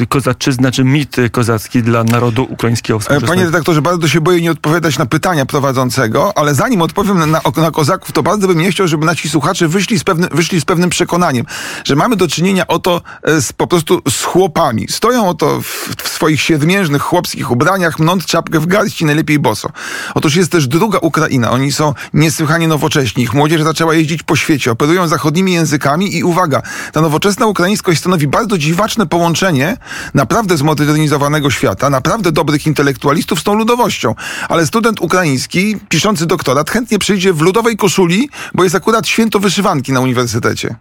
y, 0.00 0.06
kozaczyzna 0.06 0.70
czy 0.70 0.84
mit 0.84 1.16
kozacki 1.32 1.82
dla 1.82 2.04
narodu 2.04 2.46
ukraińskiego 2.50 3.00
Panie 3.26 3.44
redaktorze, 3.44 3.82
bardzo 3.82 4.08
się 4.08 4.20
boję 4.20 4.40
nie 4.40 4.50
odpowiadać 4.50 4.98
na 4.98 5.06
pytania 5.06 5.46
prowadzącego, 5.46 6.38
ale 6.38 6.54
zanim 6.54 6.82
odpowiem 6.82 7.18
na, 7.18 7.40
na, 7.56 7.70
kozaków, 7.70 8.12
to 8.12 8.22
bardzo 8.22 8.48
bym 8.48 8.58
nie 8.58 8.70
chciał, 8.70 8.88
żeby 8.88 9.06
nasi 9.06 9.28
słuchacze 9.28 9.68
wyszli 9.68 9.98
z, 9.98 10.04
pewny, 10.04 10.28
wyszli 10.32 10.60
z 10.60 10.64
pewnym 10.64 10.90
przekonaniem, 10.90 11.46
że 11.84 11.96
mamy 11.96 12.16
do 12.16 12.28
czynienia 12.28 12.66
oto 12.66 13.00
e, 13.22 13.40
z, 13.40 13.52
po 13.52 13.66
prostu 13.66 14.02
z 14.10 14.24
chłopami. 14.24 14.86
Stoją 14.88 15.28
oto 15.28 15.60
w, 15.60 15.94
w 16.02 16.08
swoich 16.08 16.40
siedmiężnych 16.40 17.02
chłopskich 17.02 17.50
ubraniach, 17.50 17.98
mnąc 17.98 18.26
czapkę 18.26 18.60
w 18.60 18.66
garści, 18.66 19.04
najlepiej 19.04 19.38
boso. 19.38 19.68
Otóż 20.14 20.36
jest 20.36 20.52
też 20.52 20.66
druga 20.66 20.98
Ukraina. 20.98 21.50
Oni 21.50 21.72
są 21.72 21.94
niesłychanie 22.14 22.68
nowocześni. 22.68 23.22
Ich 23.22 23.34
młodzież 23.34 23.62
zaczęła 23.62 23.94
jeździć 23.94 24.22
po 24.22 24.36
świecie, 24.36 24.70
operują 24.70 25.08
zachodnimi 25.08 25.52
językami 25.52 26.16
i 26.16 26.24
uwaga, 26.24 26.62
ta 26.92 27.00
nowoczesna 27.00 27.46
ukraińskość 27.46 28.00
stanowi 28.00 28.26
bardzo 28.26 28.58
dziwaczne 28.58 29.06
połączenie 29.06 29.76
naprawdę 30.14 30.56
zmodernizowanego 30.56 31.50
świata, 31.50 31.90
naprawdę 31.90 32.32
dobrych 32.32 32.66
intelektualistów 32.66 33.40
z 33.40 33.42
tą 33.42 33.54
ludowością. 33.54 34.14
Ale 34.48 34.66
student 34.66 35.00
ukraiński, 35.00 35.76
piszący 35.88 36.26
doktorat, 36.26 36.70
chętnie 36.70 36.98
przyjdzie 36.98 37.32
w 37.32 37.40
ludowej 37.40 37.76
koszuli, 37.76 38.28
bo 38.54 38.64
jest 38.64 38.74
akurat 38.74 39.06
święto 39.06 39.40
wyszywanki 39.40 39.92
na 39.92 40.00
uniwersytecie. 40.00 40.76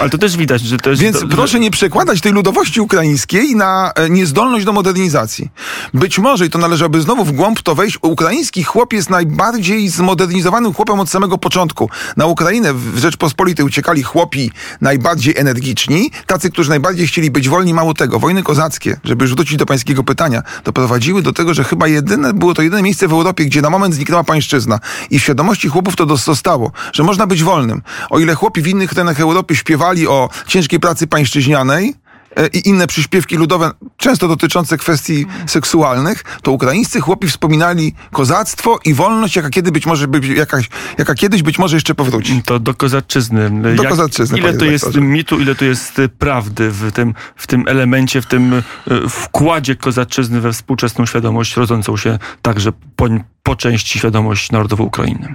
Ale 0.00 0.10
to 0.10 0.18
też 0.18 0.36
widać, 0.36 0.62
że 0.62 0.78
to 0.78 0.90
jest... 0.90 1.02
Więc 1.02 1.24
proszę 1.30 1.60
nie 1.60 1.70
przekładać 1.70 2.20
tej 2.20 2.32
ludowości 2.32 2.80
ukraińskiej 2.80 3.56
na 3.56 3.92
e, 3.94 4.10
niezdolność 4.10 4.64
do 4.64 4.72
modernizacji. 4.72 5.50
Być 5.94 6.18
może, 6.18 6.46
i 6.46 6.50
to 6.50 6.58
należałoby 6.58 7.00
znowu 7.00 7.24
w 7.24 7.32
głąb 7.32 7.62
to 7.62 7.74
wejść, 7.74 7.98
ukraiński 8.02 8.64
chłop 8.64 8.92
jest 8.92 9.10
najbardziej 9.10 9.88
zmodernizowanym 9.88 10.74
chłopem 10.74 11.00
od 11.00 11.10
samego 11.10 11.38
początku. 11.38 11.90
Na 12.16 12.26
Ukrainę 12.26 12.74
w 12.74 12.98
Rzeczpospolitej 12.98 13.66
uciekali 13.66 14.02
chłopi 14.02 14.50
najbardziej 14.80 15.34
energiczni, 15.36 16.10
tacy, 16.26 16.50
którzy 16.50 16.70
najbardziej 16.70 17.06
chcieli 17.06 17.30
być 17.30 17.48
wolni. 17.48 17.74
Mało 17.74 17.94
tego, 17.94 18.18
wojny 18.18 18.42
kozackie, 18.42 18.96
żeby 19.04 19.24
już 19.24 19.34
wrócić 19.34 19.56
do 19.56 19.66
pańskiego 19.66 20.04
pytania, 20.04 20.42
doprowadziły 20.64 21.22
do 21.22 21.32
tego, 21.32 21.54
że 21.54 21.64
chyba 21.64 21.88
jedyne, 21.88 22.32
było 22.32 22.54
to 22.54 22.62
jedyne 22.62 22.82
miejsce 22.82 23.08
w 23.08 23.12
Europie, 23.12 23.44
gdzie 23.44 23.62
na 23.62 23.70
moment 23.70 23.94
zniknęła 23.94 24.24
pańszczyzna. 24.24 24.80
I 25.10 25.18
w 25.18 25.22
świadomości 25.22 25.68
chłopów 25.68 25.96
to 25.96 26.16
zostało, 26.16 26.72
że 26.92 27.02
można 27.02 27.26
być 27.26 27.42
wolnym. 27.42 27.82
O 28.10 28.18
ile 28.18 28.34
chłopi 28.34 28.62
w 28.62 28.66
innych 28.66 28.94
terenach 28.94 29.20
Europy 29.20 29.56
śpiewali 29.64 30.08
o 30.08 30.28
ciężkiej 30.46 30.80
pracy 30.80 31.06
pańszczyźnianej, 31.06 31.94
e, 32.36 32.46
i 32.46 32.68
inne 32.68 32.86
przyśpiewki 32.86 33.36
ludowe, 33.36 33.70
często 33.96 34.28
dotyczące 34.28 34.78
kwestii 34.78 35.26
seksualnych, 35.46 36.24
to 36.42 36.52
ukraińscy 36.52 37.00
chłopi 37.00 37.28
wspominali 37.28 37.94
kozactwo 38.12 38.78
i 38.84 38.94
wolność, 38.94 39.36
jaka, 39.36 39.50
kiedy 39.50 39.72
być 39.72 39.86
może, 39.86 40.06
jaka, 40.36 40.58
jaka 40.98 41.14
kiedyś 41.14 41.42
być 41.42 41.58
może 41.58 41.76
jeszcze 41.76 41.94
powróci. 41.94 42.42
To 42.44 42.58
do 42.58 42.74
kozaczyzny. 42.74 43.50
Do 43.62 43.82
Jak, 43.82 43.88
kozaczyzny. 43.88 44.38
Ile 44.38 44.54
to 44.54 44.64
jest 44.64 44.94
mitu, 44.96 45.40
ile 45.40 45.54
to 45.54 45.64
jest 45.64 46.00
prawdy 46.18 46.70
w 46.70 46.92
tym, 46.92 47.14
w 47.36 47.46
tym 47.46 47.64
elemencie, 47.68 48.22
w 48.22 48.26
tym 48.26 48.54
e, 48.54 48.62
wkładzie 49.08 49.76
kozaczyzny 49.76 50.40
we 50.40 50.52
współczesną 50.52 51.06
świadomość, 51.06 51.56
rodzącą 51.56 51.96
się 51.96 52.18
także 52.42 52.72
po, 52.96 53.06
po 53.42 53.56
części 53.56 53.98
świadomość 53.98 54.52
narodową 54.52 54.84
Ukrainy? 54.84 55.34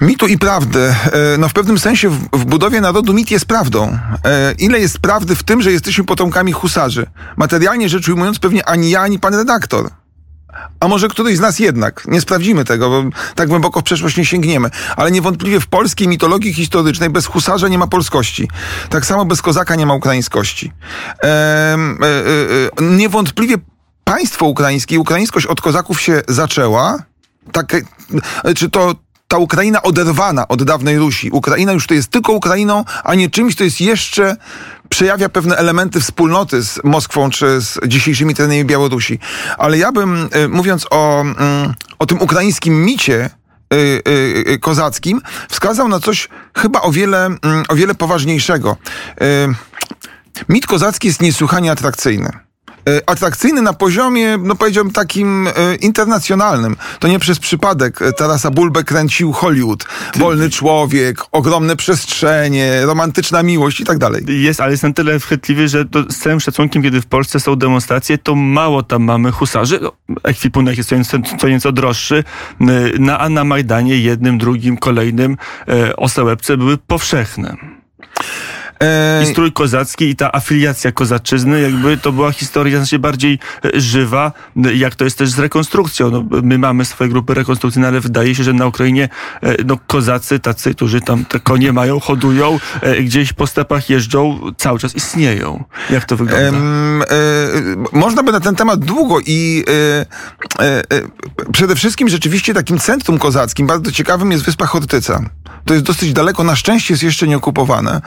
Mitu 0.00 0.26
i 0.26 0.38
prawdy. 0.38 0.80
E, 0.80 0.94
no 1.38 1.48
w 1.48 1.52
pewnym 1.52 1.78
sensie 1.78 2.08
w, 2.08 2.44
budowie 2.44 2.80
narodu 2.80 3.14
mit 3.14 3.30
jest 3.30 3.46
prawdą. 3.46 3.98
E, 4.24 4.52
ile 4.58 4.80
jest 4.80 4.98
prawdy 4.98 5.34
w 5.34 5.42
tym, 5.42 5.62
że 5.62 5.72
jesteśmy 5.72 6.04
potomkami 6.04 6.52
husarzy? 6.52 7.06
Materialnie 7.36 7.88
rzecz 7.88 8.08
ujmując, 8.08 8.38
pewnie 8.38 8.68
ani 8.68 8.90
ja, 8.90 9.00
ani 9.00 9.18
pan 9.18 9.34
redaktor. 9.34 9.90
A 10.80 10.88
może 10.88 11.08
któryś 11.08 11.36
z 11.36 11.40
nas 11.40 11.58
jednak. 11.58 12.04
Nie 12.06 12.20
sprawdzimy 12.20 12.64
tego, 12.64 12.90
bo 12.90 13.10
tak 13.34 13.48
głęboko 13.48 13.80
w 13.80 13.82
przeszłość 13.82 14.16
nie 14.16 14.24
sięgniemy. 14.24 14.70
Ale 14.96 15.10
niewątpliwie 15.10 15.60
w 15.60 15.66
polskiej 15.66 16.08
mitologii 16.08 16.52
historycznej 16.54 17.10
bez 17.10 17.26
husarza 17.26 17.68
nie 17.68 17.78
ma 17.78 17.86
polskości. 17.86 18.48
Tak 18.90 19.06
samo 19.06 19.24
bez 19.24 19.42
kozaka 19.42 19.74
nie 19.74 19.86
ma 19.86 19.94
ukraińskości. 19.94 20.72
E, 21.22 21.26
e, 21.26 21.76
e, 22.78 22.84
niewątpliwie 22.84 23.54
państwo 24.04 24.46
ukraińskie, 24.46 25.00
ukraińskość 25.00 25.46
od 25.46 25.60
kozaków 25.60 26.00
się 26.00 26.22
zaczęła. 26.28 26.98
Tak, 27.52 27.76
czy 28.56 28.70
to 28.70 28.94
ta 29.28 29.38
Ukraina 29.38 29.82
oderwana 29.82 30.48
od 30.48 30.62
dawnej 30.62 30.98
Rusi. 30.98 31.30
Ukraina 31.30 31.72
już 31.72 31.86
to 31.86 31.94
jest 31.94 32.10
tylko 32.10 32.32
Ukrainą, 32.32 32.84
a 33.04 33.14
nie 33.14 33.30
czymś, 33.30 33.56
to 33.56 33.64
jest 33.64 33.80
jeszcze 33.80 34.36
przejawia 34.88 35.28
pewne 35.28 35.56
elementy 35.56 36.00
wspólnoty 36.00 36.62
z 36.62 36.80
Moskwą 36.84 37.30
czy 37.30 37.60
z 37.60 37.78
dzisiejszymi 37.86 38.34
terenami 38.34 38.64
Białorusi. 38.64 39.18
Ale 39.58 39.78
ja 39.78 39.92
bym, 39.92 40.28
y, 40.36 40.48
mówiąc 40.48 40.86
o, 40.90 41.20
mm, 41.20 41.74
o 41.98 42.06
tym 42.06 42.20
ukraińskim 42.20 42.84
micie, 42.84 43.30
y, 43.74 44.02
y, 44.48 44.58
kozackim, 44.58 45.20
wskazał 45.48 45.88
na 45.88 46.00
coś 46.00 46.28
chyba 46.56 46.80
o 46.80 46.92
wiele, 46.92 47.26
mm, 47.26 47.64
o 47.68 47.74
wiele 47.74 47.94
poważniejszego. 47.94 48.76
Mit 50.48 50.66
kozacki 50.66 51.08
jest 51.08 51.22
niesłychanie 51.22 51.72
atrakcyjny 51.72 52.45
atrakcyjny 53.06 53.62
na 53.62 53.72
poziomie, 53.72 54.38
no 54.38 54.54
powiedziałbym 54.54 54.92
takim 54.92 55.48
internacjonalnym. 55.80 56.76
To 56.98 57.08
nie 57.08 57.18
przez 57.18 57.38
przypadek 57.38 58.00
Tarasa 58.16 58.50
Bulbę 58.50 58.84
kręcił 58.84 59.32
Hollywood. 59.32 59.84
Wolny 60.16 60.50
człowiek, 60.50 61.18
ogromne 61.32 61.76
przestrzenie, 61.76 62.86
romantyczna 62.86 63.42
miłość 63.42 63.80
i 63.80 63.84
tak 63.84 63.98
dalej. 63.98 64.24
Jest, 64.28 64.60
ale 64.60 64.70
jest 64.70 64.82
na 64.82 64.92
tyle 64.92 65.20
wchwytliwy, 65.20 65.68
że 65.68 65.84
to 65.84 66.02
z 66.02 66.18
całym 66.18 66.40
szacunkiem, 66.40 66.82
kiedy 66.82 67.00
w 67.00 67.06
Polsce 67.06 67.40
są 67.40 67.56
demonstracje, 67.56 68.18
to 68.18 68.34
mało 68.34 68.82
tam 68.82 69.02
mamy 69.02 69.32
husarzy. 69.32 69.80
Ekwipunek 70.22 70.76
jest 70.76 70.88
co 70.88 70.96
nieco, 70.96 71.18
co 71.38 71.48
nieco 71.48 71.72
droższy. 71.72 72.24
Na, 72.98 73.18
a 73.18 73.28
na 73.28 73.44
Majdanie 73.44 73.98
jednym, 73.98 74.38
drugim, 74.38 74.76
kolejnym 74.76 75.36
osełebce 75.96 76.56
były 76.56 76.78
powszechne. 76.78 77.75
I 79.22 79.26
strój 79.26 79.52
kozacki 79.52 80.04
i 80.04 80.16
ta 80.16 80.32
afiliacja 80.32 80.92
kozaczyzny, 80.92 81.60
jakby 81.60 81.96
to 81.96 82.12
była 82.12 82.32
historia 82.32 82.76
znacznie 82.78 82.98
bardziej 82.98 83.38
e, 83.64 83.80
żywa, 83.80 84.32
jak 84.74 84.94
to 84.94 85.04
jest 85.04 85.18
też 85.18 85.30
z 85.30 85.38
rekonstrukcją. 85.38 86.10
No, 86.10 86.24
my 86.42 86.58
mamy 86.58 86.84
swoje 86.84 87.10
grupy 87.10 87.34
rekonstrukcyjne, 87.34 87.88
ale 87.88 88.00
wydaje 88.00 88.34
się, 88.34 88.44
że 88.44 88.52
na 88.52 88.66
Ukrainie 88.66 89.08
e, 89.42 89.54
no, 89.64 89.78
kozacy, 89.86 90.38
tacy, 90.38 90.74
którzy 90.74 91.00
tam 91.00 91.24
te 91.24 91.40
konie 91.40 91.72
mają, 91.72 92.00
hodują, 92.00 92.58
e, 92.80 93.02
gdzieś 93.02 93.32
po 93.32 93.46
stepach 93.46 93.90
jeżdżą, 93.90 94.40
cały 94.56 94.78
czas 94.78 94.94
istnieją. 94.94 95.64
Jak 95.90 96.04
to 96.04 96.16
wygląda? 96.16 96.58
Um, 96.58 97.02
można 97.92 98.22
by 98.22 98.32
na 98.32 98.40
ten 98.40 98.56
temat 98.56 98.80
długo 98.80 99.20
i 99.26 99.64
przede 101.52 101.76
wszystkim 101.76 102.08
rzeczywiście 102.08 102.54
takim 102.54 102.78
centrum 102.78 103.18
kozackim, 103.18 103.66
bardzo 103.66 103.92
ciekawym 103.92 104.32
jest 104.32 104.44
wyspa 104.44 104.66
Hortyca. 104.66 105.20
To 105.64 105.74
jest 105.74 105.86
dosyć 105.86 106.12
daleko, 106.12 106.44
na 106.44 106.56
szczęście 106.56 106.94
jest 106.94 107.02
jeszcze 107.02 107.28
nieokupowane. 107.28 108.00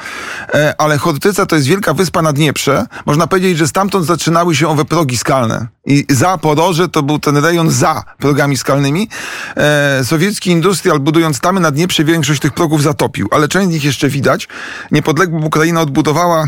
Ale 0.77 0.97
Chortyca 0.97 1.45
to 1.45 1.55
jest 1.55 1.67
wielka 1.67 1.93
wyspa 1.93 2.21
na 2.21 2.33
Dnieprze. 2.33 2.85
Można 3.05 3.27
powiedzieć, 3.27 3.57
że 3.57 3.67
stamtąd 3.67 4.05
zaczynały 4.05 4.55
się 4.55 4.67
owe 4.67 4.85
progi 4.85 5.17
skalne. 5.17 5.67
I 5.85 6.05
za 6.09 6.37
Poroże 6.37 6.89
to 6.89 7.03
był 7.03 7.19
ten 7.19 7.37
rejon 7.37 7.69
za 7.69 8.03
progami 8.17 8.57
skalnymi. 8.57 9.09
E, 9.57 10.01
sowiecki 10.03 10.49
industrial 10.49 10.99
budując 10.99 11.39
tamy 11.39 11.59
na 11.59 11.71
Dnieprze 11.71 12.03
większość 12.03 12.41
tych 12.41 12.53
progów 12.53 12.83
zatopił, 12.83 13.27
ale 13.31 13.47
część 13.47 13.67
z 13.67 13.71
nich 13.71 13.83
jeszcze 13.83 14.09
widać. 14.09 14.47
Niepodległa 14.91 15.39
Ukraina 15.45 15.81
odbudowała 15.81 16.47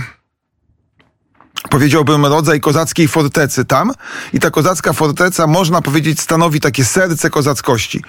powiedziałbym, 1.70 2.26
rodzaj 2.26 2.60
kozackiej 2.60 3.08
fortecy 3.08 3.66
tam. 3.66 3.92
I 4.34 4.40
ta 4.40 4.52
kozacka 4.52 4.94
forteca, 4.94 5.48
można 5.48 5.82
powiedzieć, 5.82 6.22
stanowi 6.22 6.60
takie 6.60 6.86
serce 6.86 7.30
kozackości. 7.30 8.04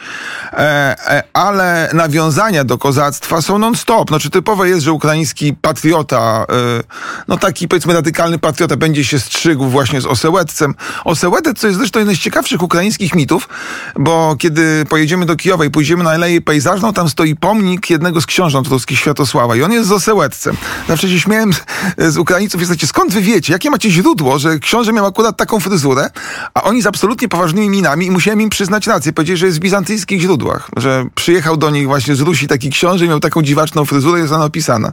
E, 0.53 0.57
e, 0.59 1.23
ale 1.33 1.91
nawiązania 1.95 2.65
do 2.65 2.79
kozactwa 2.79 3.43
są 3.43 3.59
non-stop. 3.59 4.09
Znaczy 4.09 4.31
typowe 4.31 4.69
jest, 4.69 4.83
że 4.83 4.93
ukraiński 4.93 5.55
patriota, 5.55 6.47
e, 6.49 6.83
no 7.29 7.37
taki 7.37 7.69
powiedzmy 7.69 7.95
radykalny 7.95 8.39
patriota 8.39 8.77
będzie 8.77 9.05
się 9.05 9.21
strzygł 9.21 9.65
właśnie 9.65 10.01
z 10.01 10.07
Osełetcem. 10.07 10.75
Osełetec, 11.05 11.59
co 11.59 11.67
jest 11.67 11.79
zresztą 11.79 12.01
jeden 12.01 12.17
z 12.17 12.19
ciekawszych 12.19 12.63
ukraińskich 12.63 13.15
mitów, 13.15 13.49
bo 13.97 14.37
kiedy 14.39 14.85
pojedziemy 14.89 15.27
do 15.27 15.37
Kijowa 15.37 15.65
i 15.65 15.71
pójdziemy 15.71 16.05
na 16.05 16.11
Aleję 16.11 16.41
Pejzażną, 16.41 16.93
tam 16.93 17.09
stoi 17.09 17.37
pomnik 17.37 17.91
jednego 17.91 18.21
z 18.21 18.27
książąt 18.27 18.69
ruskich 18.69 18.99
Światosława 18.99 19.57
i 19.57 19.63
on 19.63 19.73
jest 19.73 19.89
z 19.89 19.93
Osełetcem. 19.93 20.57
Zawsze 20.89 21.09
się 21.09 21.21
śmiałem 21.21 21.53
z, 21.53 21.63
z 21.99 22.19
Ukraińców, 22.19 22.61
jesteście, 22.61 22.87
skąd 22.87 23.13
wy 23.13 23.21
wiecie? 23.21 23.42
Jakie 23.49 23.71
macie 23.71 23.91
źródło, 23.91 24.39
że 24.39 24.59
książę 24.59 24.93
miał 24.93 25.07
akurat 25.07 25.37
taką 25.37 25.61
fryzurę, 25.61 26.11
a 26.55 26.63
oni 26.63 26.83
z 26.83 26.87
absolutnie 26.87 27.29
poważnymi 27.29 27.69
minami 27.69 28.07
i 28.07 28.11
musiałem 28.11 28.41
im 28.41 28.51
przyznać 28.51 28.87
rację. 28.87 29.13
Powiedzieli, 29.13 29.39
że 29.39 29.47
jest 29.47 29.59
w 29.59 29.61
bizantyjskich 29.61 30.21
źródłach, 30.21 30.71
że 30.77 31.05
przyjechał 31.15 31.57
do 31.57 31.71
nich 31.71 31.87
właśnie 31.87 32.17
z 32.17 32.21
Rusi 32.21 32.49
taki 32.49 32.71
książę 32.71 33.05
i 33.05 33.09
miał 33.09 33.21
taką 33.21 33.43
dziwaczną 33.43 33.85
fryzurę, 33.85 34.21
jest 34.21 34.33
ona 34.33 34.45
opisana. 34.45 34.93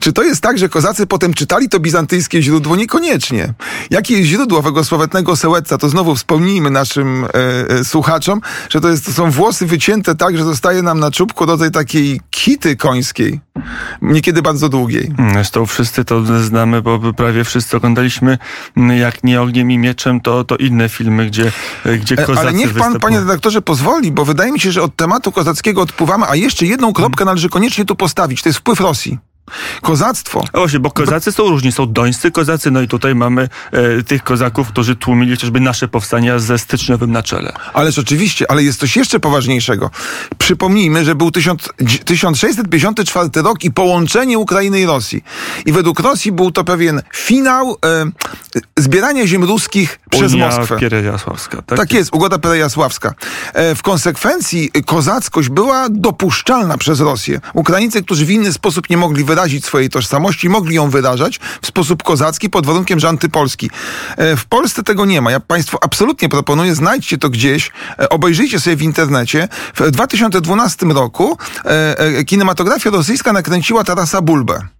Czy 0.00 0.12
to 0.12 0.22
jest 0.22 0.40
tak, 0.40 0.58
że 0.58 0.68
kozacy 0.68 1.06
potem 1.06 1.34
czytali 1.34 1.68
to 1.68 1.80
bizantyjskie 1.80 2.42
źródło? 2.42 2.76
Niekoniecznie. 2.76 3.54
Jakie 3.90 4.14
jest 4.18 4.28
źródło 4.28 4.58
owego 4.58 4.84
sławetnego 4.84 5.36
Sełetca? 5.36 5.78
To 5.78 5.88
znowu 5.88 6.14
wspomnijmy 6.14 6.70
naszym 6.70 7.24
e, 7.24 7.28
e, 7.68 7.84
słuchaczom, 7.84 8.40
że 8.68 8.80
to, 8.80 8.88
jest, 8.88 9.06
to 9.06 9.12
są 9.12 9.30
włosy 9.30 9.66
wycięte 9.66 10.14
tak, 10.14 10.36
że 10.36 10.44
zostaje 10.44 10.82
nam 10.82 11.00
na 11.00 11.10
czubku 11.10 11.46
rodzaj 11.46 11.70
takiej 11.70 12.20
kity 12.30 12.76
końskiej. 12.76 13.40
Niekiedy 14.02 14.42
bardzo 14.42 14.68
długiej. 14.68 15.12
Zresztą 15.32 15.66
wszyscy 15.66 16.04
to 16.04 16.42
znamy, 16.42 16.82
bo 16.82 17.12
prawie 17.12 17.44
wszyscy 17.44 17.76
oglądaliśmy 17.84 18.38
jak 18.98 19.24
nie 19.24 19.42
ogniem 19.42 19.70
i 19.70 19.78
mieczem, 19.78 20.20
to, 20.20 20.44
to 20.44 20.56
inne 20.56 20.88
filmy, 20.88 21.26
gdzie, 21.26 21.52
gdzie 22.00 22.16
kozacy 22.16 22.40
Ale 22.40 22.52
niech 22.52 22.74
pan, 22.74 23.00
panie 23.00 23.20
redaktorze, 23.20 23.62
pozwoli, 23.62 24.12
bo 24.12 24.24
wydaje 24.24 24.52
mi 24.52 24.60
się, 24.60 24.72
że 24.72 24.82
od 24.82 24.96
tematu 24.96 25.32
kozackiego 25.32 25.82
odpływamy, 25.82 26.26
a 26.28 26.36
jeszcze 26.36 26.66
jedną 26.66 26.92
kropkę 26.92 27.24
należy 27.24 27.48
koniecznie 27.48 27.84
tu 27.84 27.96
postawić. 27.96 28.42
To 28.42 28.48
jest 28.48 28.58
wpływ 28.58 28.80
Rosji. 28.80 29.18
Kozactwo. 29.82 30.44
O 30.52 30.58
właśnie, 30.58 30.78
bo 30.78 30.90
kozacy 30.90 31.32
są 31.32 31.48
różni. 31.48 31.72
Są 31.72 31.92
dońscy 31.92 32.30
kozacy, 32.30 32.70
no 32.70 32.80
i 32.80 32.88
tutaj 32.88 33.14
mamy 33.14 33.48
e, 33.72 34.02
tych 34.02 34.22
kozaków, 34.22 34.68
którzy 34.68 34.96
tłumili 34.96 35.30
chociażby 35.30 35.60
nasze 35.60 35.88
powstania 35.88 36.38
ze 36.38 36.58
styczniowym 36.58 37.12
na 37.12 37.22
czele. 37.22 37.52
Ależ 37.74 37.98
oczywiście, 37.98 38.50
ale 38.50 38.62
jest 38.62 38.80
coś 38.80 38.96
jeszcze 38.96 39.20
poważniejszego. 39.20 39.90
Przypomnijmy, 40.38 41.04
że 41.04 41.14
był 41.14 41.30
1000, 41.30 41.68
1654 42.04 43.30
rok 43.42 43.64
i 43.64 43.70
połączenie 43.70 44.38
Ukrainy 44.38 44.80
i 44.80 44.86
Rosji. 44.86 45.24
I 45.66 45.72
według 45.72 46.00
Rosji 46.00 46.32
był 46.32 46.50
to 46.50 46.64
pewien 46.64 47.02
finał 47.14 47.76
e, 47.84 48.10
zbierania 48.76 49.26
ziem 49.26 49.44
ruskich 49.44 50.00
przez 50.10 50.32
Unia 50.32 50.46
Moskwę. 50.46 50.78
Pierejasławska. 50.78 51.62
Tak, 51.62 51.78
tak 51.78 51.92
jest, 51.92 52.14
ugoda 52.14 52.38
Perejasławska. 52.38 53.14
E, 53.54 53.74
w 53.74 53.82
konsekwencji 53.82 54.70
kozackość 54.86 55.48
była 55.48 55.86
dopuszczalna 55.90 56.78
przez 56.78 57.00
Rosję. 57.00 57.40
Ukraińcy, 57.54 58.02
którzy 58.02 58.26
w 58.26 58.30
inny 58.30 58.52
sposób 58.52 58.90
nie 58.90 58.96
mogli 58.96 59.24
wyrazić 59.24 59.33
swojej 59.66 59.90
tożsamości, 59.90 60.48
mogli 60.48 60.74
ją 60.74 60.90
wyrażać 60.90 61.40
w 61.62 61.66
sposób 61.66 62.02
kozacki 62.02 62.50
pod 62.50 62.66
warunkiem, 62.66 63.00
że 63.00 63.08
antypolski. 63.08 63.70
E, 64.16 64.36
w 64.36 64.44
Polsce 64.44 64.82
tego 64.82 65.04
nie 65.04 65.20
ma. 65.20 65.30
Ja 65.30 65.40
Państwu 65.40 65.78
absolutnie 65.80 66.28
proponuję, 66.28 66.74
znajdźcie 66.74 67.18
to 67.18 67.30
gdzieś, 67.30 67.70
e, 67.98 68.08
obejrzyjcie 68.08 68.60
sobie 68.60 68.76
w 68.76 68.82
internecie. 68.82 69.48
W 69.74 69.90
2012 69.90 70.86
roku 70.86 71.38
e, 71.64 72.24
kinematografia 72.24 72.90
rosyjska 72.90 73.32
nakręciła 73.32 73.84
Tarasa 73.84 74.20
Bulbę. 74.20 74.73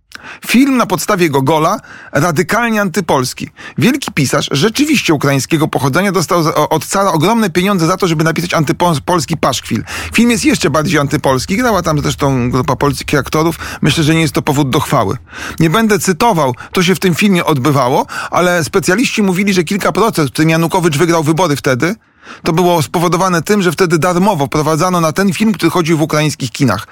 Film 0.46 0.76
na 0.76 0.86
podstawie 0.86 1.30
Gogola, 1.30 1.80
radykalnie 2.12 2.80
antypolski. 2.80 3.48
Wielki 3.78 4.12
pisarz, 4.12 4.48
rzeczywiście 4.52 5.14
ukraińskiego 5.14 5.68
pochodzenia, 5.68 6.12
dostał 6.12 6.44
od 6.70 6.86
cara 6.86 7.12
ogromne 7.12 7.50
pieniądze 7.50 7.86
za 7.86 7.96
to, 7.96 8.06
żeby 8.06 8.24
napisać 8.24 8.54
antypolski 8.54 9.36
paszkwil. 9.36 9.84
Film 10.12 10.30
jest 10.30 10.44
jeszcze 10.44 10.70
bardziej 10.70 11.00
antypolski. 11.00 11.56
Grała 11.56 11.82
tam 11.82 12.00
zresztą 12.00 12.50
grupa 12.50 12.76
polskich 12.76 13.18
aktorów. 13.18 13.58
Myślę, 13.82 14.04
że 14.04 14.14
nie 14.14 14.20
jest 14.20 14.34
to 14.34 14.42
powód 14.42 14.70
do 14.70 14.80
chwały. 14.80 15.16
Nie 15.60 15.70
będę 15.70 15.98
cytował, 15.98 16.54
to 16.72 16.82
się 16.82 16.94
w 16.94 17.00
tym 17.00 17.14
filmie 17.14 17.44
odbywało, 17.44 18.06
ale 18.30 18.64
specjaliści 18.64 19.22
mówili, 19.22 19.52
że 19.52 19.64
kilka 19.64 19.92
procent, 19.92 20.30
w 20.30 20.32
którym 20.32 20.50
Janukowycz 20.50 20.98
wygrał 20.98 21.22
wybory 21.22 21.56
wtedy, 21.56 21.94
to 22.42 22.52
było 22.52 22.82
spowodowane 22.82 23.42
tym, 23.42 23.62
że 23.62 23.72
wtedy 23.72 23.98
darmowo 23.98 24.48
prowadzano 24.48 25.00
na 25.00 25.12
ten 25.12 25.32
film, 25.32 25.52
który 25.52 25.70
chodził 25.70 25.98
w 25.98 26.02
ukraińskich 26.02 26.50
kinach. 26.50 26.86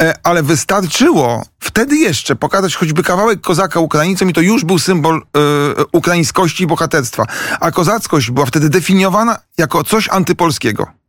E, 0.00 0.14
ale 0.22 0.42
wystarczyło 0.42 1.44
wtedy 1.60 1.96
jeszcze 1.96 2.36
pokazać 2.36 2.76
choćby 2.76 3.02
kawałek 3.02 3.40
kozaka 3.40 3.80
Ukraińcom 3.80 4.30
i 4.30 4.32
to 4.32 4.40
już 4.40 4.64
był 4.64 4.78
symbol 4.78 5.16
e, 5.16 5.20
ukraińskości 5.92 6.64
i 6.64 6.66
bohaterstwa. 6.66 7.26
A 7.60 7.70
kozackość 7.70 8.30
była 8.30 8.46
wtedy 8.46 8.68
definiowana 8.68 9.38
jako 9.58 9.84
coś 9.84 10.08
antypolskiego. 10.08 11.01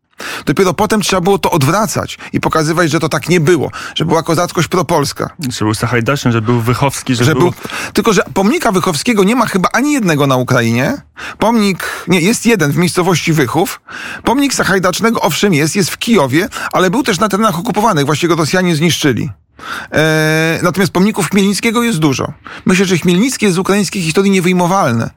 Dopiero 0.46 0.74
potem 0.74 1.02
trzeba 1.02 1.22
było 1.22 1.40
to 1.40 1.52
odwracać 1.52 2.18
i 2.34 2.40
pokazywać, 2.40 2.92
że 2.92 3.00
to 3.00 3.10
tak 3.10 3.30
nie 3.30 3.40
było, 3.40 3.72
że 3.96 4.06
była 4.06 4.24
kozackość 4.24 4.68
propolska. 4.68 5.30
Że 5.50 5.66
był 5.66 5.74
Sahajdaszyn, 5.74 6.32
że 6.32 6.42
był 6.42 6.62
Wychowski, 6.62 7.16
że, 7.16 7.24
że 7.24 7.36
był... 7.36 7.54
Tylko, 7.94 8.14
że 8.14 8.24
pomnika 8.34 8.72
Wychowskiego 8.72 9.24
nie 9.24 9.36
ma 9.36 9.46
chyba 9.46 9.70
ani 9.74 9.94
jednego 9.94 10.28
na 10.28 10.36
Ukrainie. 10.36 11.02
Pomnik, 11.40 12.06
nie, 12.08 12.22
jest 12.22 12.46
jeden 12.46 12.72
w 12.72 12.78
miejscowości 12.78 13.34
Wychów. 13.34 13.82
Pomnik 14.24 14.54
Sahajdacznego 14.54 15.22
owszem 15.22 15.54
jest, 15.54 15.76
jest 15.76 15.90
w 15.90 15.98
Kijowie, 15.98 16.50
ale 16.74 16.90
był 16.90 17.04
też 17.04 17.20
na 17.20 17.30
terenach 17.30 17.60
okupowanych, 17.60 18.06
właśnie 18.06 18.30
go 18.30 18.36
Rosjanie 18.36 18.76
zniszczyli. 18.76 19.30
E, 19.92 20.60
natomiast 20.64 20.92
pomników 20.94 21.30
Chmielnickiego 21.30 21.84
jest 21.84 22.00
dużo. 22.00 22.34
Myślę, 22.66 22.86
że 22.86 22.98
Chmielnicki 22.98 23.46
jest 23.46 23.56
z 23.56 23.60
ukraińskiej 23.60 24.02
historii 24.02 24.32
niewyjmowalny, 24.32 25.10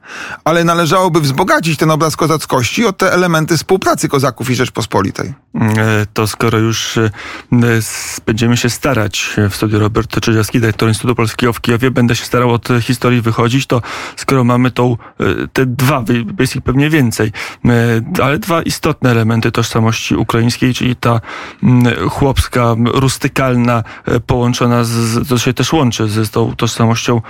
ale 0.43 0.63
należałoby 0.63 1.21
wzbogacić 1.21 1.79
ten 1.79 1.91
obraz 1.91 2.15
kozackości 2.15 2.85
o 2.85 2.93
te 2.93 3.13
elementy 3.13 3.57
współpracy 3.57 4.09
kozaków 4.09 4.49
i 4.49 4.55
Rzeczpospolitej. 4.55 5.33
E, 5.55 6.05
to 6.13 6.27
skoro 6.27 6.57
już 6.57 6.97
e, 6.97 7.09
będziemy 8.25 8.57
się 8.57 8.69
starać 8.69 9.35
w 9.49 9.55
studiu 9.55 9.79
Robert 9.79 10.19
Czyżewski, 10.19 10.59
dyrektor 10.59 10.89
Instytutu 10.89 11.15
Polskiego 11.15 11.53
w 11.53 11.61
Kijowie, 11.61 11.91
będę 11.91 12.15
się 12.15 12.25
starał 12.25 12.51
od 12.51 12.69
historii 12.81 13.21
wychodzić, 13.21 13.65
to 13.65 13.81
skoro 14.15 14.43
mamy 14.43 14.71
tą, 14.71 14.97
te 15.53 15.65
dwa, 15.65 16.03
jest 16.39 16.55
ich 16.55 16.61
pewnie 16.61 16.89
więcej, 16.89 17.31
ale 18.23 18.39
dwa 18.39 18.61
istotne 18.61 19.11
elementy 19.11 19.51
tożsamości 19.51 20.15
ukraińskiej, 20.15 20.73
czyli 20.73 20.95
ta 20.95 21.21
chłopska, 22.09 22.75
rustykalna, 22.85 23.83
połączona, 24.27 24.83
z, 24.83 25.27
to 25.27 25.37
się 25.37 25.53
też 25.53 25.73
łączy 25.73 26.07
z 26.07 26.29
tą 26.29 26.55
tożsamością 26.55 27.21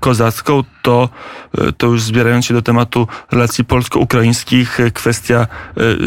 kozacką, 0.00 0.62
to, 0.82 1.08
to 1.76 1.86
już 1.86 2.02
zbierając 2.02 2.46
się 2.46 2.54
do 2.54 2.62
tematu 2.62 3.08
relacji 3.32 3.64
polsko-ukraińskich, 3.64 4.78
kwestia 4.94 5.46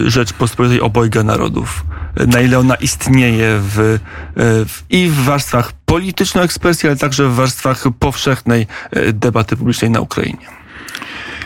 Rzeczpospolitej 0.06 0.82
obojga 0.82 1.24
narodów. 1.24 1.86
Na 2.28 2.42
ile 2.42 2.60
ona 2.60 2.76
istnieje 2.76 3.60
w, 3.62 4.00
w 4.68 4.84
i 4.90 5.08
w 5.08 5.24
warstwach 5.24 5.72
polityczno-ekspresji, 5.86 6.90
ale 6.90 6.98
także 6.98 7.30
w 7.30 7.36
warstwach 7.36 7.84
powszechnej 8.00 8.68
debaty 9.14 9.58
publicznej 9.58 9.92
na 9.92 10.00
Ukrainie. 10.00 10.59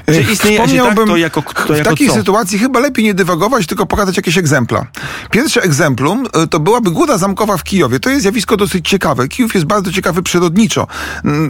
Czy 0.06 0.22
istnieje 0.22 0.58
tak, 0.58 0.68
to 1.08 1.18
jako, 1.18 1.42
to 1.42 1.74
w 1.74 1.78
jako 1.78 1.90
takiej 1.90 2.08
co? 2.08 2.14
sytuacji 2.14 2.60
chyba 2.60 2.80
lepiej 2.80 3.06
nie 3.06 3.14
dywagować, 3.14 3.68
tylko 3.68 3.86
pokazać 3.86 4.18
jakieś 4.18 4.38
egzempla. 4.38 4.86
Pierwsze 5.32 5.62
egzemplum 5.62 6.26
e, 6.34 6.48
to 6.48 6.60
byłaby 6.60 6.92
góra 6.92 7.18
zamkowa 7.18 7.58
w 7.58 7.64
Kijowie. 7.64 8.00
To 8.00 8.10
jest 8.10 8.22
zjawisko 8.22 8.58
dosyć 8.58 8.90
ciekawe. 8.90 9.28
Kijów 9.28 9.54
jest 9.54 9.66
bardzo 9.66 9.92
ciekawy 9.92 10.24
przyrodniczo. 10.24 10.88
Mm, 11.26 11.50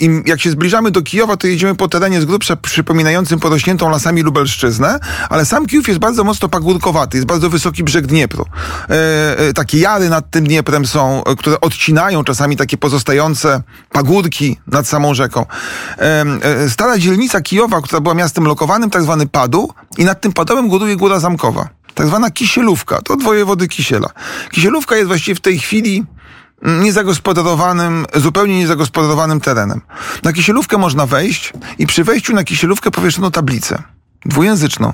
I 0.00 0.22
jak 0.26 0.40
się 0.40 0.50
zbliżamy 0.50 0.90
do 0.90 1.02
Kijowa, 1.02 1.36
to 1.36 1.46
jedziemy 1.46 1.74
po 1.74 1.88
terenie 1.88 2.20
z 2.20 2.24
grubsza 2.24 2.56
przypominającym 2.56 3.40
porośniętą 3.40 3.90
lasami 3.90 4.22
Lubelszczyznę, 4.22 4.98
ale 5.28 5.44
sam 5.44 5.66
Kijów 5.66 5.88
jest 5.88 6.00
bardzo 6.00 6.24
mocno 6.24 6.48
pagórkowaty, 6.48 7.16
jest 7.16 7.26
bardzo 7.26 7.50
wysoki 7.50 7.84
brzeg 7.84 8.06
Dniepru. 8.06 8.46
Takie 9.54 9.78
jary 9.78 10.08
nad 10.08 10.30
tym 10.30 10.44
Dnieprem 10.44 10.86
są, 10.86 11.22
które 11.38 11.60
odcinają 11.60 12.24
czasami 12.24 12.56
takie 12.56 12.76
pozostające 12.76 13.62
pagórki 13.92 14.58
nad 14.66 14.88
samą 14.88 15.14
rzeką. 15.14 15.46
Stara 16.68 16.98
dzielnica 16.98 17.40
Kijowa, 17.40 17.69
która 17.82 18.00
była 18.00 18.14
miastem 18.14 18.44
lokowanym, 18.44 18.90
tak 18.90 19.02
zwany 19.02 19.26
Padu 19.26 19.68
i 19.98 20.04
nad 20.04 20.20
tym 20.20 20.32
Padołem 20.32 20.68
góruje 20.68 20.96
Góra 20.96 21.20
Zamkowa. 21.20 21.68
Tak 21.94 22.06
zwana 22.06 22.30
Kisielówka, 22.30 23.02
to 23.02 23.16
dwoje 23.16 23.44
wody 23.44 23.68
Kisiela. 23.68 24.08
Kisielówka 24.50 24.96
jest 24.96 25.08
właściwie 25.08 25.34
w 25.34 25.40
tej 25.40 25.58
chwili 25.58 26.04
niezagospodarowanym, 26.62 28.06
zupełnie 28.14 28.58
niezagospodarowanym 28.58 29.40
terenem. 29.40 29.80
Na 30.22 30.32
Kisielówkę 30.32 30.78
można 30.78 31.06
wejść 31.06 31.52
i 31.78 31.86
przy 31.86 32.04
wejściu 32.04 32.34
na 32.34 32.44
Kisielówkę 32.44 32.90
powieszono 32.90 33.30
tablicę 33.30 33.82
dwujęzyczną. 34.26 34.92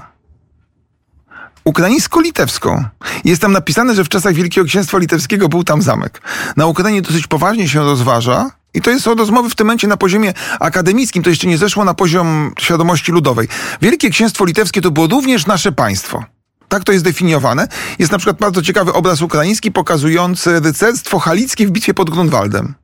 Ukraińsko-litewską. 1.66 2.84
Jest 3.24 3.42
tam 3.42 3.52
napisane, 3.52 3.94
że 3.94 4.04
w 4.04 4.08
czasach 4.08 4.34
Wielkiego 4.34 4.66
Księstwa 4.66 4.98
Litewskiego 4.98 5.48
był 5.48 5.64
tam 5.64 5.82
zamek. 5.82 6.22
Na 6.56 6.66
Ukrainie 6.66 7.02
dosyć 7.02 7.26
poważnie 7.26 7.68
się 7.68 7.80
rozważa, 7.80 8.50
i 8.74 8.80
to 8.80 8.90
jest 8.90 9.06
rozmowy 9.06 9.50
w 9.50 9.54
tym 9.54 9.66
momencie 9.66 9.88
na 9.88 9.96
poziomie 9.96 10.32
akademickim, 10.60 11.22
to 11.22 11.30
jeszcze 11.30 11.46
nie 11.46 11.58
zeszło 11.58 11.84
na 11.84 11.94
poziom 11.94 12.52
świadomości 12.58 13.12
ludowej. 13.12 13.48
Wielkie 13.82 14.10
Księstwo 14.10 14.44
Litewskie 14.44 14.80
to 14.80 14.90
było 14.90 15.06
również 15.06 15.46
nasze 15.46 15.72
państwo. 15.72 16.24
Tak 16.68 16.84
to 16.84 16.92
jest 16.92 17.04
definiowane. 17.04 17.68
Jest 17.98 18.12
na 18.12 18.18
przykład 18.18 18.38
bardzo 18.38 18.62
ciekawy 18.62 18.92
obraz 18.92 19.22
ukraiński 19.22 19.72
pokazujący 19.72 20.60
rycerstwo 20.60 21.18
halickie 21.18 21.66
w 21.66 21.70
bitwie 21.70 21.94
pod 21.94 22.10
Grunwaldem. 22.10 22.74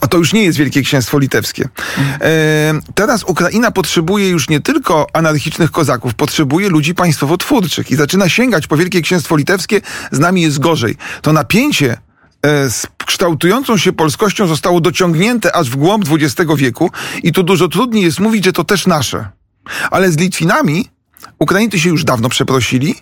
A 0.00 0.06
to 0.06 0.18
już 0.18 0.32
nie 0.32 0.44
jest 0.44 0.58
Wielkie 0.58 0.82
Księstwo 0.82 1.18
Litewskie. 1.18 1.68
E, 2.20 2.80
teraz 2.94 3.24
Ukraina 3.24 3.70
potrzebuje 3.70 4.28
już 4.28 4.48
nie 4.48 4.60
tylko 4.60 5.06
anarchicznych 5.12 5.70
kozaków, 5.70 6.14
potrzebuje 6.14 6.68
ludzi 6.68 6.94
państwowo-twórczych 6.94 7.90
i 7.90 7.96
zaczyna 7.96 8.28
sięgać 8.28 8.66
po 8.66 8.76
Wielkie 8.76 9.02
Księstwo 9.02 9.36
Litewskie. 9.36 9.80
Z 10.12 10.18
nami 10.18 10.42
jest 10.42 10.58
gorzej. 10.58 10.96
To 11.22 11.32
napięcie 11.32 11.96
e, 12.42 12.70
z 12.70 12.86
kształtującą 13.06 13.76
się 13.76 13.92
polskością 13.92 14.46
zostało 14.46 14.80
dociągnięte 14.80 15.56
aż 15.56 15.70
w 15.70 15.76
głąb 15.76 16.04
XX 16.10 16.50
wieku 16.56 16.90
i 17.22 17.32
tu 17.32 17.42
dużo 17.42 17.68
trudniej 17.68 18.04
jest 18.04 18.20
mówić, 18.20 18.44
że 18.44 18.52
to 18.52 18.64
też 18.64 18.86
nasze. 18.86 19.28
Ale 19.90 20.12
z 20.12 20.16
Litwinami 20.16 20.88
Ukraińcy 21.38 21.80
się 21.80 21.88
już 21.88 22.04
dawno 22.04 22.28
przeprosili. 22.28 22.94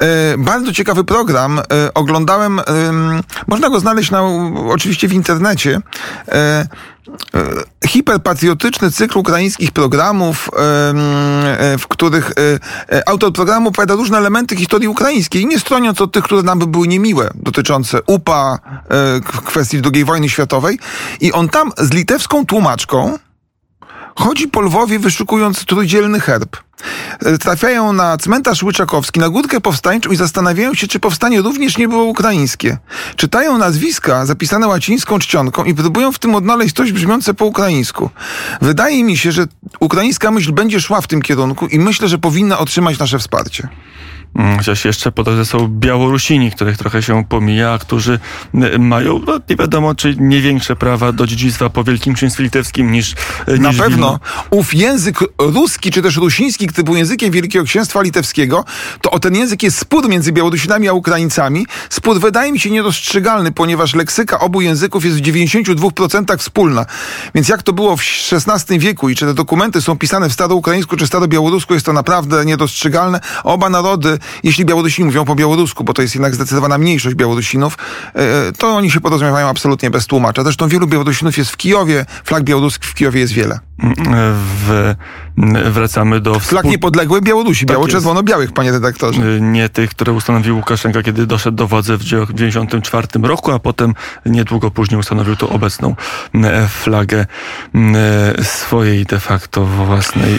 E, 0.00 0.38
bardzo 0.38 0.72
ciekawy 0.72 1.04
program. 1.04 1.58
E, 1.58 1.62
oglądałem, 1.94 2.60
można 3.46 3.70
go 3.70 3.80
znaleźć 3.80 4.10
na, 4.10 4.22
oczywiście 4.68 5.08
w 5.08 5.12
internecie. 5.12 5.80
E, 6.28 6.66
hiperpatriotyczny 7.86 8.90
cykl 8.90 9.18
ukraińskich 9.18 9.70
programów, 9.70 10.50
w 11.78 11.86
których 11.88 12.32
autor 13.06 13.32
programu 13.32 13.68
opowiada 13.68 13.94
różne 13.94 14.18
elementy 14.18 14.56
historii 14.56 14.88
ukraińskiej, 14.88 15.46
nie 15.46 15.58
stroniąc 15.58 16.00
od 16.00 16.12
tych, 16.12 16.24
które 16.24 16.42
nam 16.42 16.58
by 16.58 16.66
były 16.66 16.88
niemiłe, 16.88 17.30
dotyczące 17.34 17.98
UPA, 18.06 18.58
kwestii 19.44 19.82
II 19.94 20.04
wojny 20.04 20.28
światowej. 20.28 20.78
I 21.20 21.32
on 21.32 21.48
tam 21.48 21.72
z 21.78 21.92
litewską 21.92 22.46
tłumaczką 22.46 23.18
chodzi 24.14 24.48
po 24.48 24.60
Lwowie 24.60 24.98
wyszukując 24.98 25.64
trójdzielny 25.64 26.20
herb. 26.20 26.56
Trafiają 27.40 27.92
na 27.92 28.16
cmentarz 28.16 28.62
Łyczakowski, 28.62 29.20
na 29.20 29.28
Górkę 29.28 29.60
Powstańczą 29.60 30.10
i 30.10 30.16
zastanawiają 30.16 30.74
się, 30.74 30.86
czy 30.86 31.00
powstanie 31.00 31.40
również 31.40 31.78
nie 31.78 31.88
było 31.88 32.04
ukraińskie. 32.04 32.78
Czytają 33.16 33.58
nazwiska 33.58 34.26
zapisane 34.26 34.66
łacińską 34.66 35.18
czcionką 35.18 35.64
i 35.64 35.74
próbują 35.74 36.12
w 36.12 36.18
tym 36.18 36.34
odnaleźć 36.34 36.76
coś 36.76 36.92
brzmiące 36.92 37.34
po 37.34 37.44
ukraińsku. 37.44 38.10
Wydaje 38.60 39.04
mi 39.04 39.16
się, 39.16 39.32
że 39.32 39.46
ukraińska 39.80 40.30
myśl 40.30 40.52
będzie 40.52 40.80
szła 40.80 41.00
w 41.00 41.06
tym 41.06 41.22
kierunku 41.22 41.66
i 41.66 41.78
myślę, 41.78 42.08
że 42.08 42.18
powinna 42.18 42.58
otrzymać 42.58 42.98
nasze 42.98 43.18
wsparcie. 43.18 43.68
Mm, 44.34 44.58
chociaż 44.58 44.84
jeszcze 44.84 45.12
po 45.12 45.24
drodze 45.24 45.44
są 45.44 45.68
Białorusini, 45.68 46.50
których 46.50 46.76
trochę 46.76 47.02
się 47.02 47.24
pomija, 47.24 47.78
którzy 47.78 48.18
mają, 48.78 49.20
no, 49.26 49.40
nie 49.50 49.56
wiadomo, 49.56 49.94
czy 49.94 50.16
nie 50.18 50.40
większe 50.40 50.76
prawa 50.76 51.12
do 51.12 51.26
dziedzictwa 51.26 51.70
po 51.70 51.84
Wielkim 51.84 52.14
Księstwie 52.14 52.42
Litewskim 52.42 52.92
niż 52.92 53.14
Na 53.58 53.68
niż 53.68 53.78
pewno. 53.78 54.20
Ów 54.50 54.74
język 54.74 55.18
ruski, 55.38 55.90
czy 55.90 56.02
też 56.02 56.16
rusiński, 56.16 56.66
który 56.66 56.84
był 56.84 56.96
językiem 56.96 57.30
Wielkiego 57.30 57.64
Księstwa 57.64 58.02
Litewskiego, 58.02 58.64
to 59.00 59.10
o 59.10 59.18
ten 59.18 59.34
język 59.34 59.62
jest 59.62 59.78
spór 59.78 60.08
między 60.08 60.32
Białorusinami 60.32 60.88
a 60.88 60.92
Ukraińcami. 60.92 61.66
Spór 61.90 62.20
wydaje 62.20 62.52
mi 62.52 62.60
się 62.60 62.70
niedostrzegalny, 62.70 63.52
ponieważ 63.52 63.94
leksyka 63.94 64.40
obu 64.40 64.60
języków 64.60 65.04
jest 65.04 65.16
w 65.16 65.20
92% 65.20 66.38
wspólna. 66.38 66.86
Więc 67.34 67.48
jak 67.48 67.62
to 67.62 67.72
było 67.72 67.96
w 67.96 68.02
XVI 68.32 68.78
wieku 68.78 69.08
i 69.08 69.14
czy 69.14 69.26
te 69.26 69.34
dokumenty 69.34 69.82
są 69.82 69.98
pisane 69.98 70.28
w 70.28 70.32
staroukraińsku 70.32 70.96
czy 70.96 71.06
starobiałorusku, 71.06 71.74
jest 71.74 71.86
to 71.86 71.92
naprawdę 71.92 72.44
niedostrzegalne. 72.44 73.20
Oba 73.44 73.70
narody 73.70 74.17
jeśli 74.42 74.64
Białorusini 74.64 75.06
mówią 75.06 75.24
po 75.24 75.34
białorusku, 75.34 75.84
bo 75.84 75.92
to 75.92 76.02
jest 76.02 76.14
jednak 76.14 76.34
zdecydowana 76.34 76.78
mniejszość 76.78 77.16
Białorusinów, 77.16 77.78
e, 78.14 78.52
to 78.52 78.68
oni 78.68 78.90
się 78.90 79.00
porozumiewają 79.00 79.48
absolutnie 79.48 79.90
bez 79.90 80.06
tłumacza. 80.06 80.42
Zresztą 80.42 80.68
wielu 80.68 80.86
Białorusinów 80.86 81.38
jest 81.38 81.50
w 81.50 81.56
Kijowie, 81.56 82.06
flag 82.24 82.42
białoruskich 82.42 82.90
w 82.90 82.94
Kijowie 82.94 83.20
jest 83.20 83.32
wiele. 83.32 83.67
W, 83.78 84.94
wracamy 85.70 86.20
do... 86.20 86.40
Flag 86.40 86.64
niepodległej 86.64 87.22
Białorusi, 87.22 87.66
tak 87.66 87.76
biało-czerwono-białych, 87.76 88.52
panie 88.52 88.72
redaktorze. 88.72 89.22
E, 89.22 89.40
nie 89.40 89.68
tych, 89.68 89.90
które 89.90 90.12
ustanowił 90.12 90.56
Łukaszenka, 90.56 91.02
kiedy 91.02 91.26
doszedł 91.26 91.56
do 91.56 91.66
władzy 91.66 91.96
w 91.96 91.98
1994 91.98 93.06
roku, 93.22 93.52
a 93.52 93.58
potem 93.58 93.94
niedługo 94.26 94.70
później 94.70 95.00
ustanowił 95.00 95.36
tu 95.36 95.54
obecną 95.54 95.94
e, 96.34 96.68
flagę 96.68 97.26
swojej 98.42 99.06
de 99.06 99.20
facto 99.20 99.64
własnej. 99.64 100.34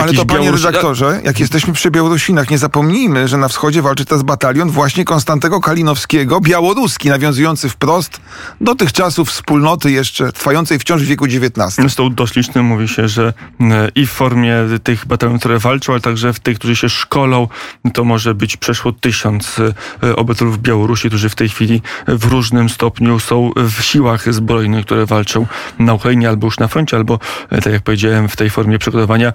Ale 0.00 0.12
to 0.12 0.24
panie 0.24 0.40
Białorusi... 0.40 0.64
redaktorze, 0.64 1.20
jak 1.24 1.40
jesteśmy 1.40 1.72
przy 1.72 1.90
Białorusinach, 1.90 2.50
nie 2.50 2.58
zapomnijmy, 2.58 3.28
że 3.28 3.36
na 3.36 3.48
wschodzie 3.48 3.82
walczy 3.82 4.04
teraz 4.04 4.22
batalion 4.22 4.70
właśnie 4.70 5.04
Konstantego 5.04 5.60
Kalinowskiego, 5.60 6.40
białoruski, 6.40 7.08
nawiązujący 7.08 7.68
wprost 7.68 8.20
do 8.60 8.74
tych 8.74 8.92
czasów 8.92 9.30
wspólnoty 9.30 9.90
jeszcze 9.90 10.32
trwającej 10.32 10.78
wciąż 10.78 11.02
w 11.02 11.06
wieku 11.06 11.24
XIX. 11.24 11.92
Z 11.92 11.94
tą 11.94 12.14
doślicznym 12.14 12.75
mówi 12.76 12.88
się, 12.88 13.08
że 13.08 13.32
e, 13.60 13.88
i 13.94 14.06
w 14.06 14.10
formie 14.10 14.54
tych 14.82 15.06
batalionów, 15.06 15.40
które 15.40 15.58
walczą, 15.58 15.92
ale 15.92 16.00
także 16.00 16.32
w 16.32 16.40
tych, 16.40 16.58
którzy 16.58 16.76
się 16.76 16.88
szkolą, 16.88 17.48
to 17.94 18.04
może 18.04 18.34
być 18.34 18.56
przeszło 18.56 18.92
tysiąc 18.92 19.60
e, 20.02 20.16
obywatelów 20.16 20.58
Białorusi, 20.58 21.08
którzy 21.08 21.28
w 21.28 21.34
tej 21.34 21.48
chwili 21.48 21.82
w 22.08 22.24
różnym 22.24 22.68
stopniu 22.68 23.20
są 23.20 23.50
w 23.56 23.82
siłach 23.82 24.34
zbrojnych, 24.34 24.86
które 24.86 25.06
walczą 25.06 25.46
na 25.78 25.94
Ukrainie 25.94 26.28
albo 26.28 26.46
już 26.46 26.58
na 26.58 26.68
froncie, 26.68 26.96
albo 26.96 27.18
e, 27.50 27.60
tak 27.62 27.72
jak 27.72 27.82
powiedziałem, 27.82 28.28
w 28.28 28.36
tej 28.36 28.50
formie 28.50 28.78
przygotowania 28.78 29.32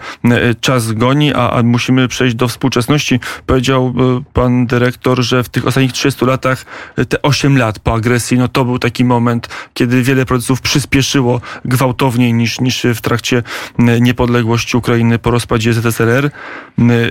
czas 0.62 0.92
goni, 0.92 1.34
a, 1.34 1.50
a 1.50 1.64
musimy 1.64 2.08
przejść 2.08 2.36
do 2.36 2.48
współczesności. 2.48 3.20
Powiedział 3.46 3.94
e, 3.98 4.24
pan 4.34 4.66
dyrektor, 4.66 5.22
że 5.22 5.44
w 5.44 5.50
tych 5.50 5.68
ostatnich 5.68 5.94
30 5.94 6.26
latach, 6.26 6.66
e, 6.98 7.06
te 7.06 7.22
8 7.22 7.58
lat 7.58 7.80
po 7.80 7.94
agresji, 7.94 8.38
no 8.38 8.48
to 8.48 8.66
był 8.66 8.80
taki 8.80 9.06
moment, 9.06 9.50
kiedy 9.74 10.04
wiele 10.04 10.26
procesów 10.26 10.62
przyspieszyło 10.62 11.42
gwałtowniej 11.66 12.34
niż, 12.34 12.60
niż 12.60 12.86
w 12.96 13.02
trakcie 13.02 13.31
niepodległości 13.78 14.78
Ukrainy 14.78 15.20
po 15.20 15.32
rozpadzie 15.32 15.74
ZSRR. 15.74 16.32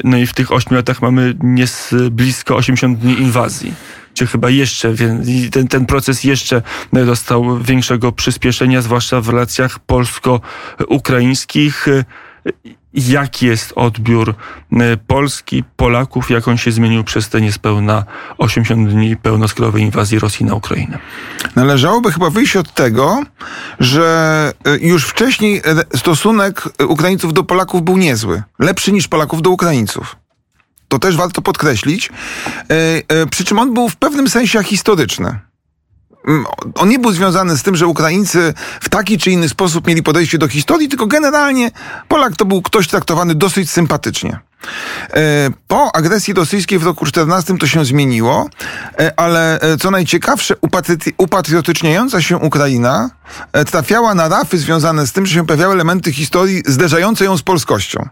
No 0.04 0.16
i 0.16 0.26
w 0.26 0.35
tych 0.35 0.52
8 0.52 0.76
latach 0.76 1.02
mamy 1.02 1.35
nies 1.42 1.94
blisko 2.11 2.56
80 2.56 2.98
dni 2.98 3.20
inwazji 3.20 3.74
czy 4.14 4.26
chyba 4.26 4.50
jeszcze, 4.50 4.94
ten, 5.52 5.68
ten 5.68 5.87
proces 5.87 6.24
jeszcze 6.24 6.62
dostał 6.92 7.59
większego 7.59 8.12
przyspieszenia, 8.12 8.83
zwłaszcza 8.83 9.20
w 9.20 9.28
relacjach 9.28 9.78
polsko-ukraińskich 9.78 11.87
jaki 12.94 13.46
jest 13.46 13.72
odbiór 13.76 14.35
e, 14.72 14.96
Polski, 14.96 15.64
Polaków, 15.76 16.31
jak 16.31 16.48
on 16.48 16.57
się 16.57 16.72
zmienił 16.72 17.05
przez 17.05 17.29
te 17.29 17.40
niespełna 17.40 18.05
80 18.38 18.88
dni 18.88 19.16
pełnoskalowej 19.16 19.83
inwazji 19.83 20.18
Rosji 20.18 20.46
na 20.46 20.55
Ukrainę? 20.55 20.98
Należałoby 21.57 22.12
chyba 22.12 22.31
wyjść 22.31 22.57
od 22.57 22.74
tego, 22.74 23.22
że 23.81 24.53
e, 24.64 24.79
już 24.79 25.05
wcześniej 25.05 25.62
stosunek 25.96 26.68
Ukraińców 26.88 27.33
do 27.33 27.44
Polaków 27.44 27.83
był 27.83 27.96
niezły. 27.96 28.42
Lepszy 28.59 28.92
niż 28.92 29.09
Polaków 29.09 29.42
do 29.42 29.50
Ukraińców. 29.50 30.16
To 30.88 30.98
też 30.98 31.16
warto 31.16 31.42
podkreślić. 31.42 32.11
E, 33.09 33.26
przy 33.26 33.44
czym 33.44 33.59
on 33.59 33.74
był 33.74 33.88
w 33.88 33.96
pewnym 33.96 34.29
sensie 34.29 34.62
historyczny 34.62 35.49
on 36.74 36.88
nie 36.88 36.98
był 36.98 37.12
związany 37.12 37.56
z 37.56 37.62
tym, 37.62 37.76
że 37.76 37.87
Ukraińcy 37.87 38.54
w 38.80 38.88
taki 38.88 39.18
czy 39.18 39.30
inny 39.30 39.48
sposób 39.48 39.87
mieli 39.87 40.02
podejście 40.02 40.38
do 40.38 40.48
historii, 40.48 40.88
tylko 40.88 41.06
generalnie 41.06 41.70
Polak 42.09 42.37
to 42.37 42.44
był 42.44 42.62
ktoś 42.62 42.88
traktowany 42.88 43.35
dosyć 43.35 43.70
sympatycznie. 43.70 44.38
E, 45.14 45.50
po 45.68 45.96
agresji 45.96 46.35
rosyjskiej 46.35 46.78
w 46.78 46.83
roku 46.83 47.06
14 47.06 47.59
to 47.59 47.66
się 47.66 47.85
zmieniło, 47.85 48.48
e, 48.98 49.20
ale 49.20 49.61
e, 49.61 49.76
co 49.76 49.90
najciekawsze, 49.90 50.54
upatriotyczniająca 51.16 52.22
się 52.22 52.37
Ukraina 52.37 53.11
trafiała 53.70 54.14
na 54.14 54.28
rafy 54.28 54.59
związane 54.59 55.06
z 55.06 55.12
tym, 55.12 55.26
że 55.26 55.35
się 55.35 55.46
pojawiały 55.46 55.74
elementy 55.74 56.12
historii 56.12 56.62
zderzające 56.66 57.24
ją 57.24 57.37
z 57.37 57.42
polskością. 57.42 58.09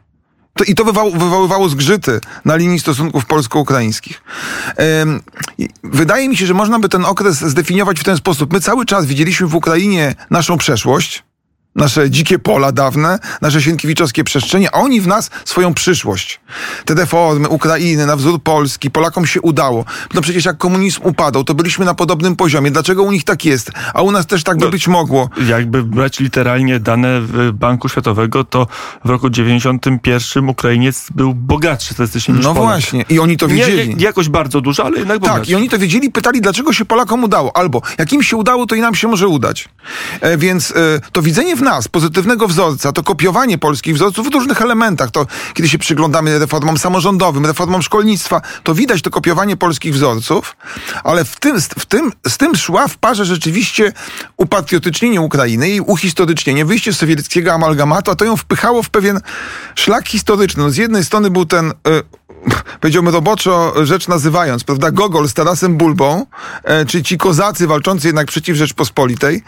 To, 0.59 0.65
I 0.65 0.75
to 0.75 0.85
wywoływało 0.85 1.69
zgrzyty 1.69 2.21
na 2.45 2.57
linii 2.57 2.81
stosunków 2.81 3.27
polsko-ukraińskich. 3.27 4.23
Wydaje 5.85 6.29
mi 6.29 6.37
się, 6.37 6.47
że 6.47 6.55
można 6.55 6.79
by 6.79 6.89
ten 6.89 7.05
okres 7.05 7.41
zdefiniować 7.41 8.01
w 8.01 8.05
ten 8.05 8.17
sposób. 8.17 8.53
My 8.53 8.61
cały 8.61 8.87
czas 8.87 9.07
widzieliśmy 9.07 9.47
w 9.47 9.55
Ukrainie 9.55 10.15
naszą 10.31 10.59
przeszłość, 10.59 11.23
nasze 11.79 12.11
dzikie 12.11 12.39
pola 12.39 12.73
dawne, 12.73 13.19
nasze 13.43 13.63
sienkiewiczowskie 13.63 14.25
przestrzenie, 14.25 14.75
a 14.75 14.79
oni 14.79 15.01
w 15.01 15.07
nas 15.07 15.31
swoją 15.45 15.75
przyszłość. 15.75 16.41
Te 16.85 16.95
deformy 16.95 17.49
Ukrainy 17.49 18.07
na 18.07 18.17
wzór 18.17 18.43
Polski, 18.43 18.91
Polakom 18.91 19.27
się 19.27 19.41
udało. 19.41 19.85
No 20.15 20.21
przecież 20.21 20.45
jak 20.45 20.59
komunizm 20.59 21.01
upadał, 21.05 21.45
to 21.45 21.55
byliśmy 21.55 21.85
na 21.85 21.95
podobnym 21.95 22.37
poziomie. 22.37 22.71
Dlaczego 22.71 23.03
u 23.03 23.13
nich 23.13 23.25
tak 23.25 23.45
jest? 23.45 23.71
A 23.95 24.03
u 24.03 24.11
nas 24.11 24.27
też 24.27 24.45
tak 24.45 24.59
by 24.59 24.65
no, 24.65 24.71
być 24.71 24.89
mogło. 24.89 25.31
Jakby 25.47 25.83
brać 25.83 26.21
literalnie 26.21 26.81
dane 26.81 27.21
Banku 27.53 27.89
Światowego, 27.89 28.45
to 28.45 28.67
w 29.05 29.11
roku 29.11 29.31
91 29.31 30.49
Ukrainiec 30.49 31.07
był 31.15 31.35
bogatszy 31.35 31.95
statystycznie 31.95 32.35
niż 32.35 32.45
No 32.45 32.55
Polak. 32.55 32.69
właśnie. 32.69 33.05
I 33.09 33.19
oni 33.19 33.37
to 33.37 33.49
wiedzieli. 33.49 33.97
Nie, 33.97 34.05
jakoś 34.05 34.29
bardzo 34.29 34.61
dużo, 34.61 34.85
ale 34.85 34.99
jednak 34.99 35.19
bogatszy. 35.19 35.41
Tak, 35.41 35.49
i 35.49 35.55
oni 35.55 35.69
to 35.69 35.79
wiedzieli, 35.79 36.11
pytali, 36.11 36.41
dlaczego 36.41 36.73
się 36.73 36.85
Polakom 36.85 37.25
udało. 37.25 37.57
Albo, 37.57 37.83
jak 37.99 38.13
im 38.13 38.23
się 38.23 38.37
udało, 38.37 38.67
to 38.67 38.75
i 38.75 38.81
nam 38.81 38.95
się 38.95 39.09
może 39.09 39.29
udać. 39.29 39.69
E, 40.21 40.37
więc 40.39 40.71
e, 40.71 40.75
to 41.13 41.23
widzenie 41.23 41.57
w 41.57 41.63
nas 41.69 41.89
pozytywnego 41.89 42.49
wzorca, 42.49 42.93
to 42.93 43.03
kopiowanie 43.03 43.59
polskich 43.59 43.95
wzorców 43.95 44.29
w 44.29 44.35
różnych 44.35 44.63
elementach. 44.63 45.11
To 45.11 45.27
kiedy 45.55 45.69
się 45.69 45.79
przyglądamy 45.79 46.39
reformom 46.39 46.79
samorządowym, 46.79 47.47
reformom 47.47 47.83
szkolnictwa, 47.83 48.41
to 48.63 48.75
widać 48.75 49.03
to 49.03 49.11
kopiowanie 49.11 49.57
polskich 49.57 49.95
wzorców, 49.95 50.57
ale 51.05 51.25
w 51.25 51.41
tym, 51.41 51.61
w 51.61 51.87
tym, 51.87 52.13
z 52.29 52.37
tym 52.37 52.57
szła 52.57 52.89
w 52.89 52.97
parze 52.97 53.25
rzeczywiście 53.25 53.93
upatriotycznienie 54.37 55.21
Ukrainy 55.21 55.71
i 55.71 55.81
uhistorycznienie, 55.81 56.65
wyjście 56.65 56.93
z 56.93 56.99
sowieckiego 56.99 57.53
amalgamatu, 57.53 58.11
a 58.11 58.15
to 58.15 58.25
ją 58.25 58.37
wpychało 58.37 58.83
w 58.83 58.91
pewien 58.91 59.21
szlak 59.75 60.09
historyczny. 60.09 60.63
No 60.63 60.71
z 60.71 60.77
jednej 60.77 61.05
strony 61.05 61.31
był 61.31 61.47
ten 61.47 61.71
y, 61.71 61.75
powiedziałbym 62.81 63.15
roboczo 63.15 63.87
rzecz 63.87 64.09
nazywając, 64.09 64.65
prawda, 64.65 64.91
Gogol 64.91 65.29
z 65.29 65.35
Tarasem 65.35 65.77
Bulbą, 65.77 66.27
e, 66.65 66.87
czy 66.87 67.03
ci 67.03 67.19
kozacy 67.19 67.67
walczący 67.67 68.07
jednak 68.07 68.27
przeciw 68.27 68.57
Rzeczpospolitej. 68.57 69.43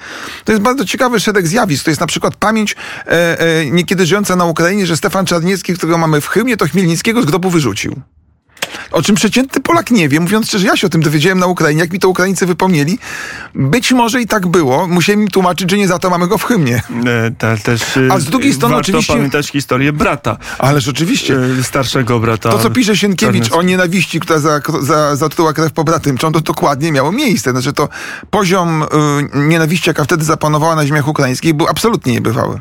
To 0.45 0.53
jest 0.53 0.63
bardzo 0.63 0.85
ciekawy 0.85 1.21
szereg 1.21 1.47
zjawisk. 1.47 1.85
To 1.85 1.91
jest 1.91 2.01
na 2.01 2.07
przykład 2.11 2.37
pamięć 2.37 2.77
e, 3.07 3.41
e, 3.41 3.67
niekiedy 3.67 4.07
żyjąca 4.07 4.37
na 4.37 4.45
Ukrainie, 4.45 4.87
że 4.87 4.97
Stefan 4.97 5.27
Czarniecki, 5.27 5.75
którego 5.75 5.99
mamy 5.99 6.21
w 6.21 6.27
hymnie, 6.27 6.57
to 6.57 6.67
Chmielnickiego 6.67 7.23
z 7.23 7.27
grobu 7.27 7.51
wyrzucił 7.51 8.01
o 8.91 9.03
czym 9.03 9.15
przeciętny 9.15 9.63
Polak 9.63 9.91
nie 9.91 10.09
wie. 10.09 10.21
Mówiąc 10.21 10.47
szczerze, 10.47 10.67
ja 10.67 10.77
się 10.77 10.87
o 10.87 10.91
tym 10.91 11.03
dowiedziałem 11.03 11.39
na 11.39 11.47
Ukrainie, 11.47 11.81
jak 11.81 11.93
mi 11.93 11.99
to 11.99 12.09
Ukraińcy 12.09 12.47
wypomnieli. 12.47 12.99
Być 13.55 13.93
może 13.93 14.23
i 14.23 14.27
tak 14.27 14.47
było. 14.47 14.87
Musiałem 14.87 15.23
im 15.23 15.29
tłumaczyć, 15.29 15.71
że 15.71 15.79
nie 15.79 15.89
za 15.89 15.99
to 15.99 16.11
mamy 16.11 16.29
go 16.29 16.39
w 16.39 16.45
hymnie. 16.45 16.83
E, 17.07 17.31
też, 17.59 17.83
A 18.11 18.19
z 18.21 18.25
drugiej 18.25 18.55
strony 18.55 18.75
warto 18.75 18.89
oczywiście... 18.91 19.13
pamiętać 19.13 19.49
historię 19.49 19.93
brata. 19.93 20.37
Ależ 20.59 20.89
oczywiście. 20.89 21.39
E, 21.61 21.63
starszego 21.63 22.21
brata. 22.21 22.51
To, 22.51 22.59
co 22.59 22.71
pisze 22.71 22.97
Sienkiewicz 22.97 23.53
o 23.53 23.63
nienawiści, 23.63 24.21
która 24.21 24.39
za, 24.39 24.61
za, 24.81 25.17
zatruła 25.17 25.53
krew 25.53 25.73
po 25.73 25.85
bratymczą, 25.85 26.33
to 26.33 26.41
dokładnie 26.41 26.93
miało 26.93 27.13
miejsce. 27.13 27.51
Znaczy 27.51 27.73
to 27.73 27.89
poziom 28.31 28.83
y, 28.83 28.87
nienawiści, 29.35 29.91
jaka 29.91 30.05
wtedy 30.05 30.25
zapanowała 30.25 30.77
na 30.77 30.87
ziemiach 30.87 31.09
ukraińskich, 31.09 31.55
był 31.55 31.69
absolutnie 31.69 32.13
niebywały. 32.13 32.61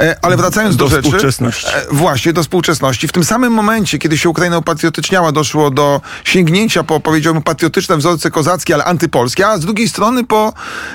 E, 0.00 0.16
ale 0.22 0.36
wracając 0.36 0.76
do, 0.76 0.84
do 0.84 0.90
rzeczy... 0.90 1.02
Współczesności. 1.02 1.66
E, 1.74 1.86
właśnie, 1.90 2.32
do 2.32 2.42
współczesności. 2.42 3.08
W 3.08 3.12
tym 3.12 3.24
samym 3.24 3.52
momencie, 3.52 3.98
kiedy 3.98 4.18
się 4.18 4.28
Ukraina 4.28 4.58
upatriotyczniała, 4.58 5.17
doszło 5.32 5.70
do 5.70 6.00
sięgnięcia 6.24 6.84
po, 6.84 7.00
powiedziałbym, 7.00 7.42
patriotyczne 7.42 7.96
wzorce 7.96 8.30
kozackie, 8.30 8.74
ale 8.74 8.84
antypolskie, 8.84 9.46
a 9.46 9.58
z 9.58 9.60
drugiej 9.60 9.88
strony 9.88 10.24
po 10.24 10.52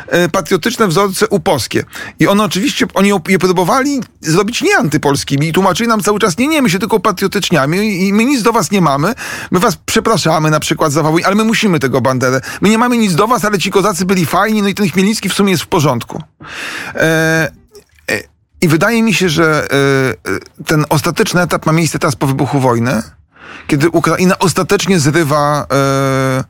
e, 0.08 0.30
patriotyczne 0.30 0.88
wzorce 0.88 1.28
uposkie. 1.28 1.84
I 2.20 2.28
one 2.28 2.44
oczywiście, 2.44 2.86
oni 2.94 3.12
je 3.28 3.40
próbowali 3.40 4.02
zrobić 4.22 4.62
nie 4.62 4.78
antypolskimi 4.78 5.48
i 5.48 5.54
tłumaczyli 5.54 5.90
nam 5.90 6.02
cały 6.02 6.20
czas, 6.20 6.38
nie, 6.38 6.48
nie, 6.48 6.62
my 6.62 6.70
się 6.70 6.80
tylko 6.80 7.00
patriotyczniamy 7.00 7.86
i 7.86 8.14
my 8.14 8.26
nic 8.26 8.42
do 8.42 8.54
was 8.54 8.72
nie 8.72 8.82
mamy, 8.82 9.14
my 9.52 9.60
was 9.60 9.78
przepraszamy 9.86 10.52
na 10.52 10.60
przykład 10.60 10.92
za 10.92 11.04
Wałbrzych, 11.04 11.28
ale 11.28 11.36
my 11.36 11.44
musimy 11.44 11.80
tego 11.80 12.02
banderę. 12.02 12.42
My 12.62 12.70
nie 12.70 12.78
mamy 12.78 12.98
nic 12.98 13.16
do 13.16 13.28
was, 13.28 13.46
ale 13.46 13.60
ci 13.60 13.72
kozacy 13.72 14.06
byli 14.06 14.26
fajni, 14.26 14.62
no 14.62 14.68
i 14.68 14.74
ten 14.76 14.90
Chmielnicki 14.90 15.30
w 15.30 15.34
sumie 15.34 15.52
jest 15.52 15.64
w 15.64 15.68
porządku. 15.68 16.24
E, 16.96 17.52
e 18.12 18.34
i 18.62 18.68
wydaje 18.68 19.04
mi 19.04 19.14
się, 19.14 19.30
że 19.30 19.68
y, 20.60 20.64
ten 20.66 20.86
ostateczny 20.90 21.42
etap 21.42 21.66
ma 21.66 21.72
miejsce 21.72 22.00
teraz 22.00 22.16
po 22.16 22.28
wybuchu 22.28 22.60
wojny 22.60 23.04
kiedy 23.68 23.90
Ukraina 23.90 24.40
ostatecznie 24.40 25.00
zrywa. 25.00 25.66
E, 25.74 26.44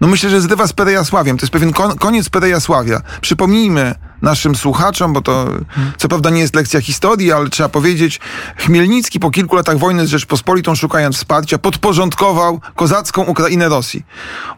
no 0.00 0.08
myślę, 0.08 0.30
że 0.30 0.40
zrywa 0.40 0.66
z 0.66 0.72
Perejasławiem. 0.72 1.36
To 1.36 1.42
jest 1.42 1.52
pewien 1.52 1.72
kon, 1.72 1.98
koniec 1.98 2.28
Perejasławia. 2.28 3.00
Przypomnijmy 3.20 3.94
naszym 4.22 4.54
słuchaczom, 4.56 5.12
bo 5.12 5.20
to 5.20 5.48
co 5.96 6.08
prawda 6.08 6.30
nie 6.30 6.40
jest 6.40 6.54
lekcja 6.54 6.80
historii, 6.80 7.32
ale 7.32 7.48
trzeba 7.48 7.68
powiedzieć, 7.68 8.20
Chmielnicki 8.56 9.20
po 9.20 9.30
kilku 9.30 9.56
latach 9.56 9.78
wojny 9.78 10.06
z 10.06 10.10
Rzeczpospolitą, 10.10 10.74
szukając 10.74 11.16
wsparcia, 11.16 11.58
podporządkował 11.58 12.60
kozacką 12.76 13.22
Ukrainę 13.22 13.68
Rosji. 13.68 14.04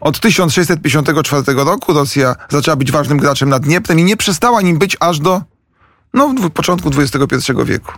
Od 0.01 0.19
1654 0.19 1.43
roku 1.53 1.93
Rosja 1.93 2.35
zaczęła 2.49 2.75
być 2.75 2.91
ważnym 2.91 3.17
graczem 3.17 3.49
nad 3.49 3.63
Dnieprem 3.63 3.99
i 3.99 4.03
nie 4.03 4.17
przestała 4.17 4.61
nim 4.61 4.77
być 4.77 4.97
aż 4.99 5.19
do 5.19 5.41
no, 6.13 6.35
początku 6.53 6.89
XXI 6.97 7.51
wieku. 7.65 7.93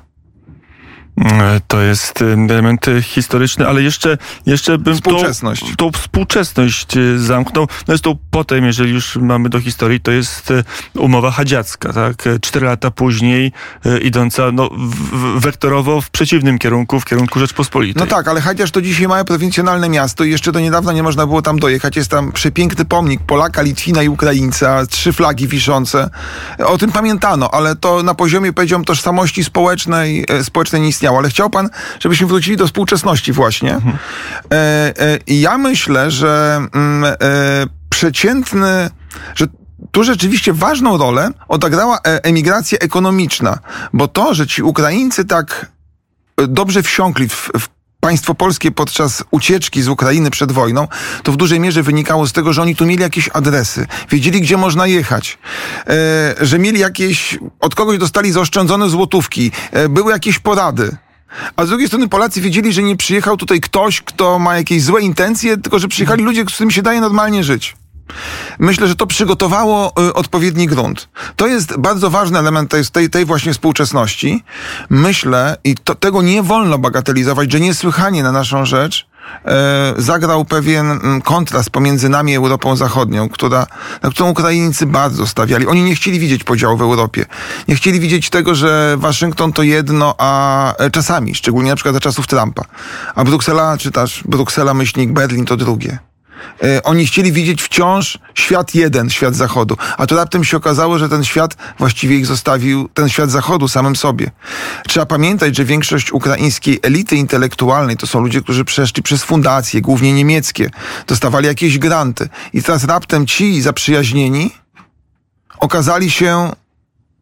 E, 1.22 1.62
to 1.68 1.82
jest 1.82 2.22
e, 2.22 2.26
element 2.26 2.86
historyczny, 3.02 3.68
ale 3.68 3.82
jeszcze, 3.82 4.18
jeszcze 4.46 4.78
bym 4.78 4.96
współczesność. 4.96 5.62
Tą, 5.62 5.76
tą 5.76 6.00
współczesność 6.00 6.98
e, 6.98 7.20
zamknął. 7.20 7.68
No 7.88 7.94
jest 7.94 8.04
to 8.04 8.16
potem, 8.32 8.66
jeżeli 8.66 8.94
już 8.94 9.16
mamy 9.16 9.50
do 9.50 9.60
historii, 9.60 10.00
to 10.00 10.12
jest 10.12 10.54
umowa 10.96 11.32
hadziacka, 11.32 11.94
tak? 11.94 12.16
Cztery 12.42 12.66
lata 12.66 12.92
później 12.92 13.52
idąca 14.02 14.52
no, 14.52 14.70
w, 14.78 15.40
wektorowo 15.40 16.02
w 16.02 16.10
przeciwnym 16.10 16.60
kierunku, 16.60 17.00
w 17.00 17.06
kierunku 17.06 17.40
Rzeczpospolitej. 17.40 18.04
No 18.04 18.08
tak, 18.08 18.28
ale 18.28 18.42
Hadziacz 18.42 18.72
to 18.72 18.82
dzisiaj 18.82 19.08
małe 19.08 19.26
prowincjonalne 19.26 19.90
miasto 19.90 20.24
i 20.24 20.32
jeszcze 20.32 20.52
do 20.52 20.60
niedawna 20.60 20.94
nie 20.94 21.04
można 21.04 21.28
było 21.28 21.42
tam 21.42 21.60
dojechać. 21.60 21.96
Jest 21.96 22.12
tam 22.12 22.32
przepiękny 22.32 22.86
pomnik 22.86 23.22
Polaka, 23.22 23.62
Litwina 23.62 24.04
i 24.04 24.10
Ukraińca, 24.10 24.86
trzy 24.86 25.14
flagi 25.14 25.48
wiszące. 25.48 26.10
O 26.66 26.78
tym 26.78 26.92
pamiętano, 26.92 27.52
ale 27.52 27.76
to 27.76 28.04
na 28.04 28.14
poziomie, 28.14 28.54
powiedziałbym, 28.54 28.86
tożsamości 28.86 29.44
społecznej, 29.44 30.26
społecznej 30.44 30.82
nie 30.82 30.88
istnieje 30.88 31.03
ale 31.12 31.30
chciał 31.30 31.50
pan, 31.50 31.70
żebyśmy 32.00 32.28
wrócili 32.28 32.58
do 32.58 32.68
współczesności 32.68 33.34
właśnie. 33.34 33.74
Mhm. 33.74 33.98
E, 34.52 34.58
e, 35.00 35.20
ja 35.28 35.58
myślę, 35.58 36.12
że 36.12 36.62
mm, 36.74 37.04
e, 37.04 37.16
przeciętny, 37.90 38.90
że 39.36 39.48
tu 39.92 40.04
rzeczywiście 40.04 40.54
ważną 40.54 40.98
rolę 40.98 41.32
odegrała 41.48 41.98
e, 41.98 42.24
emigracja 42.24 42.78
ekonomiczna, 42.80 43.60
bo 43.94 44.08
to, 44.08 44.34
że 44.34 44.48
ci 44.48 44.64
Ukraińcy 44.64 45.26
tak 45.26 45.72
dobrze 46.48 46.84
wsiąkli 46.84 47.30
w, 47.30 47.50
w 47.60 47.68
państwo 48.04 48.36
polskie 48.36 48.72
podczas 48.72 49.24
ucieczki 49.32 49.82
z 49.82 49.88
Ukrainy 49.88 50.32
przed 50.32 50.52
wojną, 50.52 50.88
to 51.24 51.32
w 51.32 51.38
dużej 51.38 51.60
mierze 51.60 51.84
wynikało 51.84 52.28
z 52.28 52.34
tego, 52.34 52.54
że 52.54 52.62
oni 52.62 52.76
tu 52.76 52.86
mieli 52.86 53.02
jakieś 53.02 53.30
adresy, 53.34 53.88
wiedzieli, 54.10 54.42
gdzie 54.42 54.58
można 54.58 54.88
jechać, 54.88 55.38
e, 55.88 56.36
że 56.42 56.60
mieli 56.60 56.80
jakieś, 56.80 57.40
od 57.60 57.76
kogoś 57.76 57.98
dostali 57.98 58.32
zaoszczędzone 58.32 58.90
złotówki, 58.90 59.52
e, 59.72 59.90
były 59.90 60.12
jakieś 60.12 60.40
porady. 60.40 60.98
A 61.56 61.66
z 61.66 61.70
drugiej 61.70 61.88
strony 61.88 62.08
Polacy 62.08 62.42
wiedzieli, 62.42 62.74
że 62.74 62.84
nie 62.84 62.96
przyjechał 62.96 63.38
tutaj 63.38 63.62
ktoś, 63.62 64.02
kto 64.02 64.40
ma 64.40 64.58
jakieś 64.58 64.84
złe 64.84 65.02
intencje, 65.02 65.58
tylko 65.58 65.80
że 65.80 65.88
przyjechali 65.88 66.24
ludzie, 66.24 66.44
z 66.44 66.54
którymi 66.54 66.74
się 66.74 66.82
daje 66.82 67.02
normalnie 67.02 67.44
żyć. 67.44 67.76
Myślę, 68.60 68.88
że 68.88 68.96
to 68.96 69.08
przygotowało 69.08 69.94
y, 70.08 70.14
odpowiedni 70.14 70.68
grunt. 70.68 71.10
To 71.36 71.48
jest 71.48 71.78
bardzo 71.78 72.10
ważny 72.10 72.40
element 72.40 72.72
tej, 72.92 73.10
tej, 73.10 73.26
właśnie 73.26 73.54
współczesności. 73.54 74.44
Myślę, 74.90 75.58
i 75.64 75.76
to, 75.76 75.96
tego 75.96 76.22
nie 76.22 76.44
wolno 76.44 76.78
bagatelizować, 76.78 77.52
że 77.52 77.60
niesłychanie 77.60 78.24
na 78.24 78.32
naszą 78.32 78.66
rzecz 78.66 79.08
e, 79.46 79.94
zagrał 79.98 80.46
pewien 80.46 80.92
m, 80.92 81.22
kontrast 81.22 81.70
pomiędzy 81.70 82.10
nami 82.10 82.36
Europą 82.36 82.76
Zachodnią, 82.76 83.30
która, 83.30 83.68
na 84.04 84.10
którą 84.10 84.30
Ukraińcy 84.30 84.86
bardzo 84.86 85.28
stawiali. 85.28 85.68
Oni 85.68 85.84
nie 85.84 85.96
chcieli 85.96 86.20
widzieć 86.20 86.44
podziału 86.44 86.78
w 86.78 86.82
Europie. 86.82 87.26
Nie 87.68 87.76
chcieli 87.76 88.00
widzieć 88.00 88.30
tego, 88.30 88.56
że 88.56 88.96
Waszyngton 88.98 89.54
to 89.54 89.64
jedno, 89.64 90.16
a 90.18 90.76
e, 90.78 90.92
czasami, 90.92 91.36
szczególnie 91.36 91.70
na 91.70 91.76
przykład 91.76 91.96
za 91.96 92.00
czasów 92.00 92.28
Trumpa, 92.28 92.64
a 93.16 93.24
Bruksela, 93.24 93.78
czy 93.78 93.92
też 93.92 94.24
Bruksela, 94.26 94.74
myślnik 94.74 95.12
Berlin 95.12 95.46
to 95.46 95.58
drugie. 95.58 96.13
E, 96.64 96.84
oni 96.84 97.06
chcieli 97.06 97.32
widzieć 97.32 97.62
wciąż 97.62 98.20
świat 98.34 98.76
jeden, 98.76 99.10
świat 99.10 99.36
zachodu. 99.36 99.78
A 99.98 100.08
to 100.08 100.16
raptem 100.16 100.44
się 100.44 100.58
okazało, 100.58 101.00
że 101.00 101.10
ten 101.10 101.24
świat 101.24 101.56
właściwie 101.80 102.18
ich 102.18 102.26
zostawił, 102.26 102.90
ten 102.94 103.10
świat 103.10 103.32
zachodu 103.32 103.68
samym 103.68 103.96
sobie. 103.96 104.32
Trzeba 104.88 105.06
pamiętać, 105.06 105.56
że 105.56 105.66
większość 105.66 106.12
ukraińskiej 106.12 106.80
elity 106.82 107.16
intelektualnej 107.16 107.98
to 107.98 108.08
są 108.08 108.20
ludzie, 108.20 108.42
którzy 108.42 108.66
przeszli 108.66 109.04
przez 109.04 109.24
fundacje, 109.24 109.82
głównie 109.82 110.14
niemieckie, 110.14 110.70
dostawali 111.08 111.48
jakieś 111.48 111.80
granty. 111.80 112.30
I 112.54 112.64
teraz 112.64 112.84
raptem 112.84 113.28
ci 113.28 113.62
zaprzyjaźnieni 113.62 114.52
okazali 115.60 116.12
się, 116.12 116.52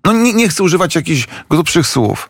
no 0.06 0.14
nie, 0.14 0.34
nie 0.34 0.50
chcę 0.50 0.64
używać 0.64 0.96
jakichś 0.96 1.28
grubszych 1.50 1.88
słów, 1.88 2.30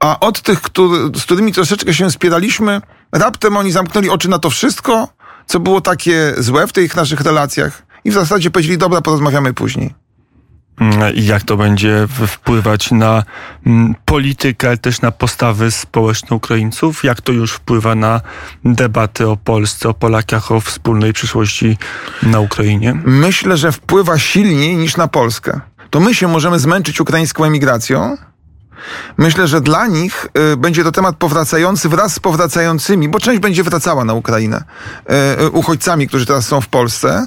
a 0.00 0.20
od 0.20 0.42
tych, 0.42 0.62
który, 0.62 1.18
z 1.18 1.22
którymi 1.22 1.52
troszeczkę 1.52 1.94
się 1.94 2.10
spieraliśmy, 2.10 2.80
raptem 3.12 3.56
oni 3.56 3.72
zamknęli 3.72 4.08
oczy 4.08 4.28
na 4.28 4.38
to 4.38 4.50
wszystko, 4.50 5.08
co 5.46 5.60
było 5.60 5.80
takie 5.80 6.34
złe 6.38 6.66
w 6.66 6.72
tych 6.72 6.96
naszych 6.96 7.20
relacjach 7.20 7.82
i 8.04 8.10
w 8.10 8.14
zasadzie 8.14 8.50
powiedzieli, 8.50 8.78
dobra, 8.78 9.00
porozmawiamy 9.00 9.54
później. 9.54 9.94
Mm, 10.80 11.12
Jak 11.14 11.42
to 11.42 11.56
będzie 11.56 12.06
wpływać 12.26 12.90
na 12.90 13.22
mm, 13.66 13.94
politykę, 14.04 14.68
ale 14.68 14.78
też 14.78 15.00
na 15.00 15.10
postawy 15.12 15.70
społeczne 15.70 16.36
Ukraińców? 16.36 17.04
Jak 17.04 17.20
to 17.20 17.32
już 17.32 17.52
wpływa 17.52 17.94
na 17.94 18.20
debaty 18.64 19.28
o 19.28 19.36
Polsce, 19.36 19.88
o 19.88 19.94
Polakach, 19.94 20.52
o 20.52 20.60
wspólnej 20.60 21.12
przyszłości 21.12 21.78
na 22.22 22.40
Ukrainie? 22.40 22.94
Myślę, 23.04 23.56
że 23.56 23.72
wpływa 23.72 24.18
silniej 24.18 24.76
niż 24.76 24.96
na 24.96 25.08
Polskę. 25.08 25.60
To 25.90 26.00
my 26.00 26.14
się 26.14 26.28
możemy 26.28 26.58
zmęczyć 26.58 27.00
ukraińską 27.00 27.44
emigracją. 27.44 28.16
Myślę, 29.16 29.48
że 29.48 29.60
dla 29.60 29.86
nich 29.86 30.26
y, 30.52 30.56
będzie 30.56 30.84
to 30.84 30.92
temat 30.92 31.16
powracający 31.16 31.88
wraz 31.88 32.14
z 32.14 32.20
powracającymi, 32.20 33.08
bo 33.08 33.20
część 33.20 33.40
będzie 33.40 33.62
wracała 33.62 34.04
na 34.04 34.14
Ukrainę, 34.14 34.64
y, 35.38 35.42
y, 35.42 35.50
uchodźcami, 35.50 36.08
którzy 36.08 36.26
teraz 36.26 36.46
są 36.46 36.60
w 36.60 36.68
Polsce. 36.68 37.26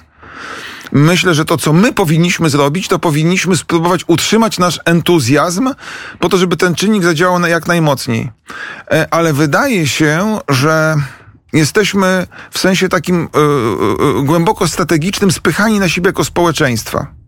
Myślę, 0.91 1.33
że 1.33 1.45
to, 1.45 1.57
co 1.57 1.73
my 1.73 1.93
powinniśmy 1.93 2.49
zrobić, 2.49 2.87
to 2.87 2.99
powinniśmy 2.99 3.57
spróbować 3.57 4.03
utrzymać 4.07 4.59
nasz 4.59 4.79
entuzjazm 4.85 5.69
po 6.19 6.29
to, 6.29 6.37
żeby 6.37 6.57
ten 6.57 6.75
czynnik 6.75 7.03
zadziałał 7.03 7.41
jak 7.41 7.67
najmocniej. 7.67 8.31
E, 8.91 9.07
Ale 9.13 9.33
wydaje 9.33 9.87
się, 9.87 10.39
że 10.49 10.95
jesteśmy 11.53 12.27
w 12.51 12.59
sensie 12.59 12.89
takim 12.89 13.29
głęboko 14.23 14.67
strategicznym 14.67 15.31
spychani 15.31 15.79
na 15.79 15.89
siebie 15.89 16.07
jako 16.07 16.23
społeczeństwa. 16.23 17.18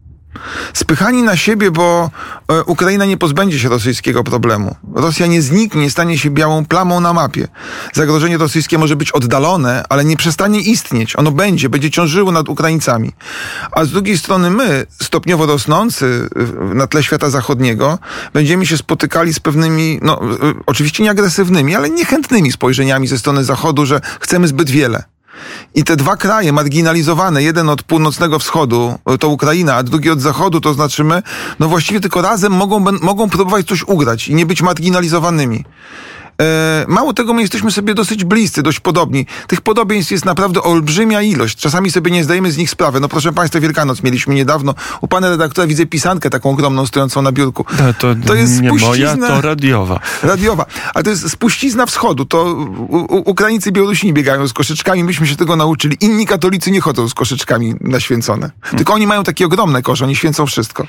Spychani 0.73 1.23
na 1.23 1.37
siebie, 1.37 1.71
bo 1.71 2.09
e, 2.47 2.63
Ukraina 2.63 3.05
nie 3.05 3.17
pozbędzie 3.17 3.59
się 3.59 3.69
rosyjskiego 3.69 4.23
problemu. 4.23 4.75
Rosja 4.95 5.27
nie 5.27 5.41
zniknie, 5.41 5.81
nie 5.81 5.91
stanie 5.91 6.17
się 6.17 6.29
białą 6.29 6.65
plamą 6.65 6.99
na 6.99 7.13
mapie. 7.13 7.47
Zagrożenie 7.93 8.37
rosyjskie 8.37 8.77
może 8.77 8.95
być 8.95 9.11
oddalone, 9.11 9.83
ale 9.89 10.05
nie 10.05 10.17
przestanie 10.17 10.59
istnieć. 10.59 11.15
Ono 11.15 11.31
będzie, 11.31 11.69
będzie 11.69 11.91
ciążyło 11.91 12.31
nad 12.31 12.49
Ukraińcami. 12.49 13.11
A 13.71 13.85
z 13.85 13.91
drugiej 13.91 14.17
strony 14.17 14.49
my, 14.49 14.85
stopniowo 15.01 15.45
rosnący 15.45 16.29
na 16.73 16.87
tle 16.87 17.03
świata 17.03 17.29
zachodniego, 17.29 17.99
będziemy 18.33 18.65
się 18.65 18.77
spotykali 18.77 19.33
z 19.33 19.39
pewnymi, 19.39 19.99
no 20.01 20.21
oczywiście 20.65 21.03
nie 21.03 21.11
agresywnymi, 21.11 21.75
ale 21.75 21.89
niechętnymi 21.89 22.51
spojrzeniami 22.51 23.07
ze 23.07 23.17
strony 23.17 23.43
Zachodu, 23.43 23.85
że 23.85 24.01
chcemy 24.19 24.47
zbyt 24.47 24.69
wiele. 24.69 25.03
I 25.73 25.83
te 25.83 25.95
dwa 25.95 26.17
kraje 26.17 26.53
marginalizowane, 26.53 27.43
jeden 27.43 27.69
od 27.69 27.83
północnego 27.83 28.39
wschodu 28.39 28.99
to 29.19 29.29
Ukraina, 29.29 29.75
a 29.75 29.83
drugi 29.83 30.09
od 30.09 30.21
zachodu, 30.21 30.61
to 30.61 30.73
znaczy 30.73 31.03
my, 31.03 31.23
no 31.59 31.67
właściwie 31.67 31.99
tylko 31.99 32.21
razem 32.21 32.53
mogą, 32.53 32.79
mogą 33.01 33.29
próbować 33.29 33.67
coś 33.67 33.83
ugrać 33.83 34.27
i 34.27 34.35
nie 34.35 34.45
być 34.45 34.61
marginalizowanymi. 34.61 35.65
E, 36.41 36.85
mało 36.87 37.13
tego, 37.13 37.33
my 37.33 37.41
jesteśmy 37.41 37.71
sobie 37.71 37.93
dosyć 37.93 38.23
bliscy, 38.23 38.63
dość 38.63 38.79
podobni. 38.79 39.25
Tych 39.47 39.61
podobieństw 39.61 40.11
jest 40.11 40.25
naprawdę 40.25 40.61
olbrzymia 40.63 41.21
ilość. 41.21 41.57
Czasami 41.57 41.91
sobie 41.91 42.11
nie 42.11 42.23
zdajemy 42.23 42.51
z 42.51 42.57
nich 42.57 42.69
sprawy. 42.69 42.99
No 42.99 43.09
proszę 43.09 43.33
Państwa, 43.33 43.59
Wielkanoc 43.59 44.03
mieliśmy 44.03 44.35
niedawno. 44.35 44.75
U 45.01 45.07
Pana 45.07 45.29
redaktora 45.29 45.67
widzę 45.67 45.85
pisankę 45.85 46.29
taką 46.29 46.49
ogromną 46.49 46.85
stojącą 46.85 47.21
na 47.21 47.31
biurku. 47.31 47.65
No, 47.79 47.93
to, 47.93 48.15
to 48.27 48.35
jest 48.35 48.61
nie 48.61 48.73
moja, 48.73 49.17
to 49.17 49.41
radiowa. 49.41 49.99
Radiowa. 50.23 50.65
Ale 50.93 51.03
to 51.03 51.09
jest 51.09 51.31
spuścizna 51.31 51.85
wschodu. 51.85 52.25
To 52.25 52.43
u, 52.43 53.29
Ukraińcy 53.29 53.71
Białorusini 53.71 54.13
biegają 54.13 54.47
z 54.47 54.53
koszyczkami. 54.53 55.03
Myśmy 55.03 55.27
się 55.27 55.35
tego 55.35 55.55
nauczyli. 55.55 55.97
Inni 56.01 56.25
katolicy 56.25 56.71
nie 56.71 56.81
chodzą 56.81 57.09
z 57.09 57.13
koszyczkami 57.13 57.75
naświęcone. 57.81 58.51
Tylko 58.77 58.93
oni 58.93 59.07
mają 59.07 59.23
takie 59.23 59.45
ogromne 59.45 59.81
kosze. 59.81 60.05
Oni 60.05 60.15
święcą 60.15 60.45
wszystko. 60.45 60.87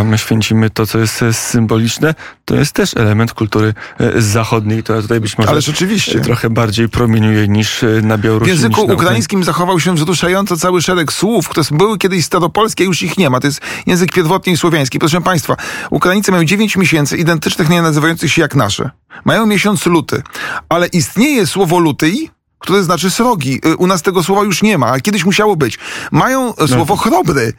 A 0.00 0.04
my 0.04 0.18
święcimy 0.18 0.70
to, 0.70 0.86
co 0.86 0.98
jest 0.98 1.24
symboliczne. 1.32 2.14
To 2.44 2.56
jest 2.56 2.72
też 2.72 2.96
element 2.96 3.32
kultury 3.32 3.74
e, 4.00 4.22
zachodniej 4.68 4.82
która 4.82 5.02
tutaj 5.02 5.20
być 5.20 5.38
może 5.38 5.50
Ależ 5.50 5.68
oczywiście. 5.68 6.20
trochę 6.20 6.50
bardziej 6.50 6.88
promieniuje 6.88 7.48
niż 7.48 7.82
e, 7.82 7.86
na 8.02 8.18
Białorusi. 8.18 8.52
W 8.52 8.54
języku 8.54 8.82
ukraińskim 8.92 9.44
zachował 9.44 9.80
się 9.80 9.94
wzruszająco 9.94 10.56
cały 10.56 10.82
szereg 10.82 11.12
słów, 11.12 11.48
które 11.48 11.66
były 11.70 11.98
kiedyś 11.98 12.24
staropolskie, 12.24 12.84
już 12.84 13.02
ich 13.02 13.18
nie 13.18 13.30
ma. 13.30 13.40
To 13.40 13.46
jest 13.46 13.60
język 13.86 14.12
pierwotnie 14.12 14.56
słowiański. 14.56 14.98
Proszę 14.98 15.20
Państwa, 15.20 15.56
Ukraińcy 15.90 16.30
mają 16.30 16.44
9 16.44 16.76
miesięcy 16.76 17.16
identycznych, 17.16 17.68
nie 17.68 17.82
nazywających 17.82 18.32
się 18.32 18.42
jak 18.42 18.54
nasze. 18.54 18.90
Mają 19.24 19.46
miesiąc 19.46 19.86
luty, 19.86 20.22
ale 20.68 20.86
istnieje 20.86 21.46
słowo 21.46 21.78
lutyj, 21.78 22.30
które 22.58 22.82
znaczy 22.82 23.10
srogi. 23.10 23.60
U 23.78 23.86
nas 23.86 24.02
tego 24.02 24.22
słowa 24.22 24.42
już 24.42 24.62
nie 24.62 24.78
ma, 24.78 24.86
a 24.86 25.00
kiedyś 25.00 25.24
musiało 25.24 25.56
być. 25.56 25.78
Mają 26.12 26.54
słowo 26.66 26.96
chrobry, 26.96 27.52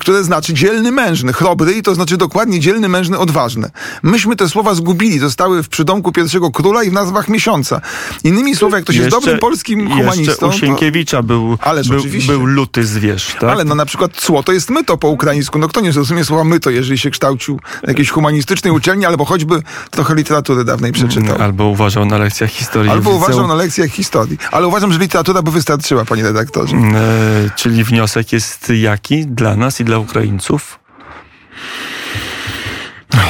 które 0.00 0.24
znaczy 0.24 0.54
dzielny 0.54 0.92
mężny. 0.92 1.32
Chrobry 1.32 1.82
to 1.82 1.94
znaczy 1.94 2.16
dokładnie 2.16 2.60
dzielny 2.60 2.88
mężny, 2.88 3.18
odważny. 3.18 3.70
Myśmy 4.02 4.36
te 4.36 4.48
słowa 4.48 4.74
zgubili, 4.74 5.18
zostały 5.18 5.62
w 5.62 5.68
przydomku 5.68 6.12
pierwszego 6.12 6.50
króla 6.50 6.82
i 6.82 6.90
w 6.90 6.92
nazwach 6.92 7.28
miesiąca. 7.28 7.80
Innymi 8.24 8.56
słowy, 8.56 8.76
jak 8.76 8.84
ktoś 8.84 8.96
jest 8.96 9.10
dobrym 9.10 9.38
polskim 9.38 9.90
humanistą... 9.90 10.22
Jeszcze 10.22 10.46
u 10.46 10.52
Sienkiewicza 10.52 11.22
był, 11.22 11.58
był, 11.88 12.02
był 12.26 12.46
luty 12.46 12.86
zwierz, 12.86 13.36
tak? 13.40 13.50
Ale 13.50 13.64
no 13.64 13.74
na 13.74 13.86
przykład 13.86 14.12
cło 14.12 14.42
to 14.42 14.52
jest 14.52 14.70
myto 14.70 14.96
po 14.96 15.08
ukraińsku. 15.08 15.58
No 15.58 15.68
kto 15.68 15.80
nie 15.80 15.92
zrozumie 15.92 16.24
słowa 16.24 16.44
myto, 16.44 16.70
jeżeli 16.70 16.98
się 16.98 17.10
kształcił 17.10 17.60
na 17.82 17.88
jakiejś 17.88 18.10
humanistycznej 18.10 18.72
uczelni, 18.72 19.06
albo 19.06 19.24
choćby 19.24 19.62
trochę 19.90 20.14
literatury 20.14 20.64
dawnej 20.64 20.92
przeczytał. 20.92 21.42
Albo 21.42 21.64
uważał 21.64 22.06
na 22.06 22.18
lekcjach 22.18 22.50
historii. 22.50 22.90
Albo 22.90 23.10
uważał 23.10 23.46
na 23.46 23.54
lekcjach 23.54 23.90
historii. 23.90 24.38
Ale 24.52 24.66
uważam, 24.66 24.92
że 24.92 24.98
literatura 24.98 25.42
by 25.42 25.50
wystarczyła, 25.50 26.04
panie 26.04 26.22
redaktorze. 26.22 26.76
E, 26.76 27.50
czyli 27.56 27.84
wniosek 27.84 28.32
jest 28.32 28.72
jaki 28.80 29.26
dla 29.26 29.56
nas 29.56 29.80
i 29.80 29.84
dla 29.84 29.98
Ukraińców? 29.98 30.78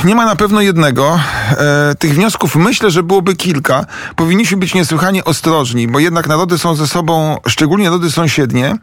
Nie 0.05 0.15
ma 0.15 0.25
na 0.25 0.37
pewno 0.37 0.61
jednego. 0.61 1.21
E, 1.51 1.95
tych 1.99 2.15
wniosków 2.15 2.57
myślę, 2.57 2.91
że 2.91 3.03
byłoby 3.03 3.37
kilka. 3.37 3.87
Powinniśmy 4.17 4.57
być 4.57 4.75
niesłychanie 4.75 5.25
ostrożni, 5.25 5.89
bo 5.89 5.99
jednak 5.99 6.27
narody 6.27 6.59
są 6.59 6.75
ze 6.75 6.87
sobą, 6.87 7.37
szczególnie 7.47 7.85
narody 7.85 8.11
sąsiednie, 8.11 8.77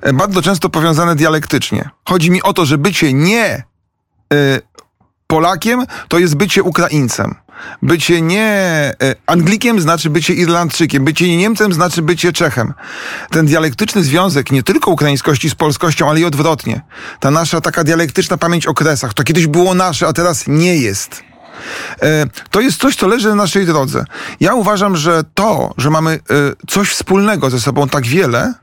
e, 0.00 0.12
bardzo 0.12 0.42
często 0.42 0.68
powiązane 0.68 1.16
dialektycznie. 1.16 1.90
Chodzi 2.08 2.30
mi 2.30 2.42
o 2.42 2.52
to, 2.52 2.64
że 2.64 2.78
bycie 2.78 3.12
nie 3.12 3.44
e, 4.32 4.60
Polakiem 5.26 5.86
to 6.08 6.18
jest 6.18 6.34
bycie 6.34 6.62
Ukraińcem. 6.62 7.34
Bycie 7.82 8.22
nie 8.22 8.46
e, 9.02 9.14
Anglikiem 9.26 9.80
znaczy 9.80 10.10
bycie 10.10 10.34
Irlandczykiem, 10.34 11.04
bycie 11.04 11.28
nie 11.28 11.36
Niemcem 11.36 11.72
znaczy 11.72 12.02
bycie 12.02 12.32
Czechem. 12.32 12.74
Ten 13.30 13.46
dialektyczny 13.46 14.04
związek 14.04 14.52
nie 14.52 14.62
tylko 14.62 14.90
ukraińskości 14.90 15.50
z 15.50 15.54
polskością, 15.54 16.10
ale 16.10 16.20
i 16.20 16.24
odwrotnie. 16.24 16.80
Ta 17.20 17.30
nasza 17.30 17.60
taka 17.60 17.84
dialektyczna 17.84 18.36
pamięć 18.36 18.66
o 18.66 18.74
kresach, 18.74 19.14
to 19.14 19.24
kiedyś 19.24 19.46
było 19.46 19.74
nasze, 19.74 20.06
a 20.06 20.12
teraz 20.12 20.44
nie 20.46 20.76
jest. 20.76 21.22
E, 22.02 22.26
to 22.50 22.60
jest 22.60 22.80
coś, 22.80 22.96
co 22.96 23.06
leży 23.06 23.28
na 23.28 23.34
naszej 23.34 23.66
drodze. 23.66 24.04
Ja 24.40 24.54
uważam, 24.54 24.96
że 24.96 25.24
to, 25.34 25.74
że 25.76 25.90
mamy 25.90 26.10
e, 26.10 26.18
coś 26.68 26.88
wspólnego 26.88 27.50
ze 27.50 27.60
sobą 27.60 27.88
tak 27.88 28.06
wiele, 28.06 28.54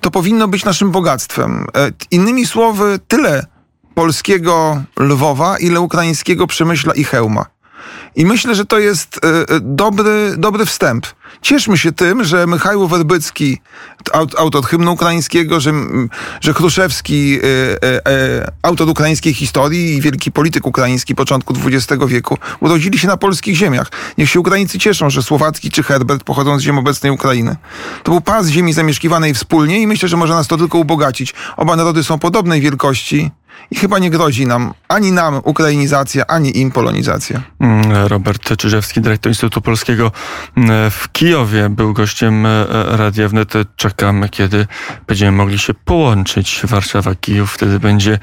to 0.00 0.10
powinno 0.10 0.48
być 0.48 0.64
naszym 0.64 0.90
bogactwem. 0.90 1.66
Innymi 2.10 2.46
słowy, 2.46 2.98
tyle 3.08 3.46
polskiego 3.94 4.82
Lwowa, 4.98 5.58
ile 5.58 5.80
ukraińskiego 5.80 6.46
Przemyśla 6.46 6.94
i 6.94 7.04
Chełma. 7.04 7.46
I 8.16 8.26
myślę, 8.26 8.54
że 8.54 8.64
to 8.64 8.78
jest 8.78 9.20
dobry, 9.60 10.34
dobry 10.38 10.66
wstęp. 10.66 11.06
Cieszmy 11.42 11.78
się 11.78 11.92
tym, 11.92 12.24
że 12.24 12.46
Michał 12.46 12.88
Werbycki, 12.88 13.60
autor 14.38 14.64
hymnu 14.64 14.92
ukraińskiego, 14.92 15.60
że, 15.60 15.72
że 16.40 16.54
Chruszewski, 16.54 17.38
autor 18.62 18.88
ukraińskiej 18.88 19.34
historii 19.34 19.96
i 19.96 20.00
wielki 20.00 20.32
polityk 20.32 20.66
ukraiński 20.66 21.14
początku 21.14 21.54
XX 21.66 22.04
wieku, 22.06 22.38
urodzili 22.60 22.98
się 22.98 23.08
na 23.08 23.16
polskich 23.16 23.56
ziemiach. 23.56 23.90
Niech 24.18 24.30
się 24.30 24.40
Ukraińcy 24.40 24.78
cieszą, 24.78 25.10
że 25.10 25.22
Słowacki 25.22 25.70
czy 25.70 25.82
Herbert 25.82 26.24
pochodzą 26.24 26.58
z 26.58 26.62
ziem 26.62 26.78
obecnej 26.78 27.12
Ukrainy. 27.12 27.56
To 28.02 28.12
był 28.12 28.20
pas 28.20 28.48
ziemi 28.48 28.72
zamieszkiwanej 28.72 29.34
wspólnie 29.34 29.82
i 29.82 29.86
myślę, 29.86 30.08
że 30.08 30.16
może 30.16 30.34
nas 30.34 30.46
to 30.46 30.56
tylko 30.56 30.78
ubogacić. 30.78 31.34
Oba 31.56 31.76
narody 31.76 32.04
są 32.04 32.18
podobnej 32.18 32.60
wielkości. 32.60 33.30
I 33.70 33.76
chyba 33.76 33.98
nie 33.98 34.10
grozi 34.10 34.46
nam, 34.46 34.74
ani 34.88 35.12
nam 35.12 35.40
ukrainizacja, 35.44 36.26
ani 36.26 36.58
im 36.58 36.70
polonizacja. 36.70 37.42
Robert 38.08 38.56
Czyżewski, 38.56 39.00
dyrektor 39.00 39.30
Instytutu 39.30 39.60
Polskiego 39.60 40.12
w 40.90 41.04
Kijowie, 41.12 41.68
był 41.68 41.92
gościem 41.92 42.46
Radia 42.88 43.28
Wnet. 43.28 43.52
Czekamy, 43.76 44.28
kiedy 44.28 44.66
będziemy 45.06 45.32
mogli 45.32 45.58
się 45.58 45.74
połączyć 45.74 46.62
Warszawa-Kijów. 46.64 47.46
Wtedy 47.46 47.80
będzie 47.80 48.18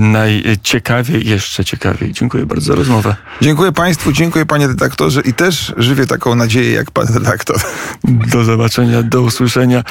najciekawiej, 0.00 1.28
jeszcze 1.28 1.64
ciekawiej. 1.64 2.12
Dziękuję 2.12 2.46
bardzo 2.46 2.66
za 2.66 2.74
rozmowę. 2.74 3.16
Dziękuję 3.40 3.72
Państwu, 3.72 4.12
dziękuję 4.12 4.46
Panie 4.46 4.66
redaktorze 4.66 5.20
i 5.20 5.34
też 5.34 5.74
żywię 5.76 6.06
taką 6.06 6.34
nadzieję 6.34 6.72
jak 6.72 6.90
Pan 6.90 7.06
redaktor. 7.14 7.56
Do 8.04 8.44
zobaczenia, 8.44 9.02
do 9.02 9.22
usłyszenia. 9.22 9.84